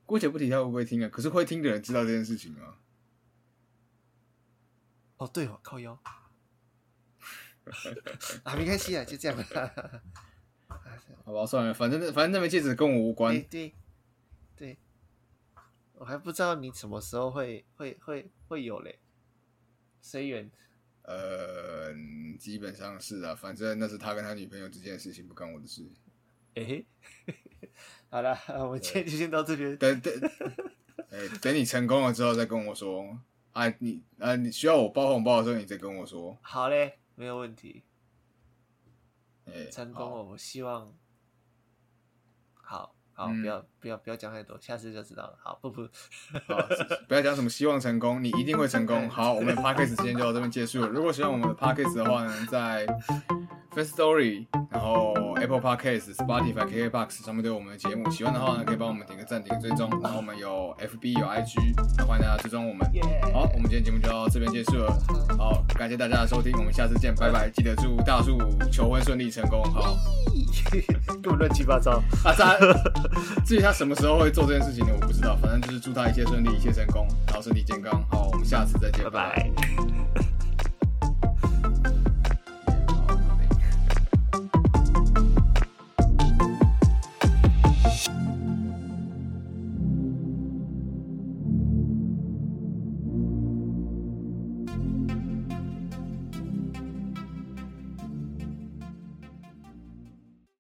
[0.07, 2.79] 姑且不提他会不会听啊，可是会听的人知道这件事情吗？
[5.17, 5.99] 哦，对哦，靠腰
[8.45, 10.03] 啊，没关系啊，就这样吧。
[11.25, 13.43] 好吧，算了，反正反正那枚戒指跟我无关对。
[13.69, 13.75] 对
[14.59, 14.77] 对，
[15.95, 18.99] 我还不知道你什么时候会会会会有嘞，
[20.01, 20.51] 随缘。
[21.03, 21.95] 呃，
[22.39, 25.89] 基本上是啊，反正那是他跟他女朋友之间的事情，不关我的事。
[26.55, 26.87] 哎、嘿，
[28.11, 29.77] 好了，我们今天就先到这边。
[29.79, 30.13] 等等，
[31.11, 33.19] 哎、等你成功了之后再跟我说。
[33.53, 36.37] 啊，你啊，你需要我包红包的时候，你再跟我说。
[36.43, 37.83] 好嘞，没有问题。
[39.47, 40.95] 哎、成功了，我希望。
[42.55, 45.35] 好好，嗯不要不要不要讲太多，下次就知道了。
[45.43, 45.83] 好，不不，
[46.47, 46.57] 好，
[47.09, 49.07] 不要讲什么希望成功，你一定会成功。
[49.11, 50.87] 好，我们的 podcast 今天就到这边结束了。
[50.87, 52.87] 如果喜欢我们的 podcast 的话呢，在
[53.79, 58.11] First Story，然后 Apple Podcast、Spotify、KKBox 上面都有我们的节目。
[58.11, 59.89] 喜欢的话呢，可以帮我们点个赞、点个追踪。
[60.03, 61.55] 然后我们有 FB、有 IG，
[61.97, 62.91] 那欢迎大家追踪我们。
[62.93, 63.03] 耶！
[63.33, 64.93] 好，我们今天节目就到这边结束了。
[65.39, 67.49] 好，感谢大家的收听，我们下次见，拜拜！
[67.51, 68.37] 记得祝大树
[68.73, 69.63] 求婚顺利成功。
[69.73, 69.97] 好，
[71.23, 72.03] 根本乱七八糟。
[72.25, 72.59] 阿三
[73.47, 74.93] 至于他什么时候会做这件事情呢？
[75.01, 78.03] 我不知道，反正就是祝他一切顺利，一切成功，然后身体健康。
[78.11, 79.53] 好，我们下次再见，拜拜。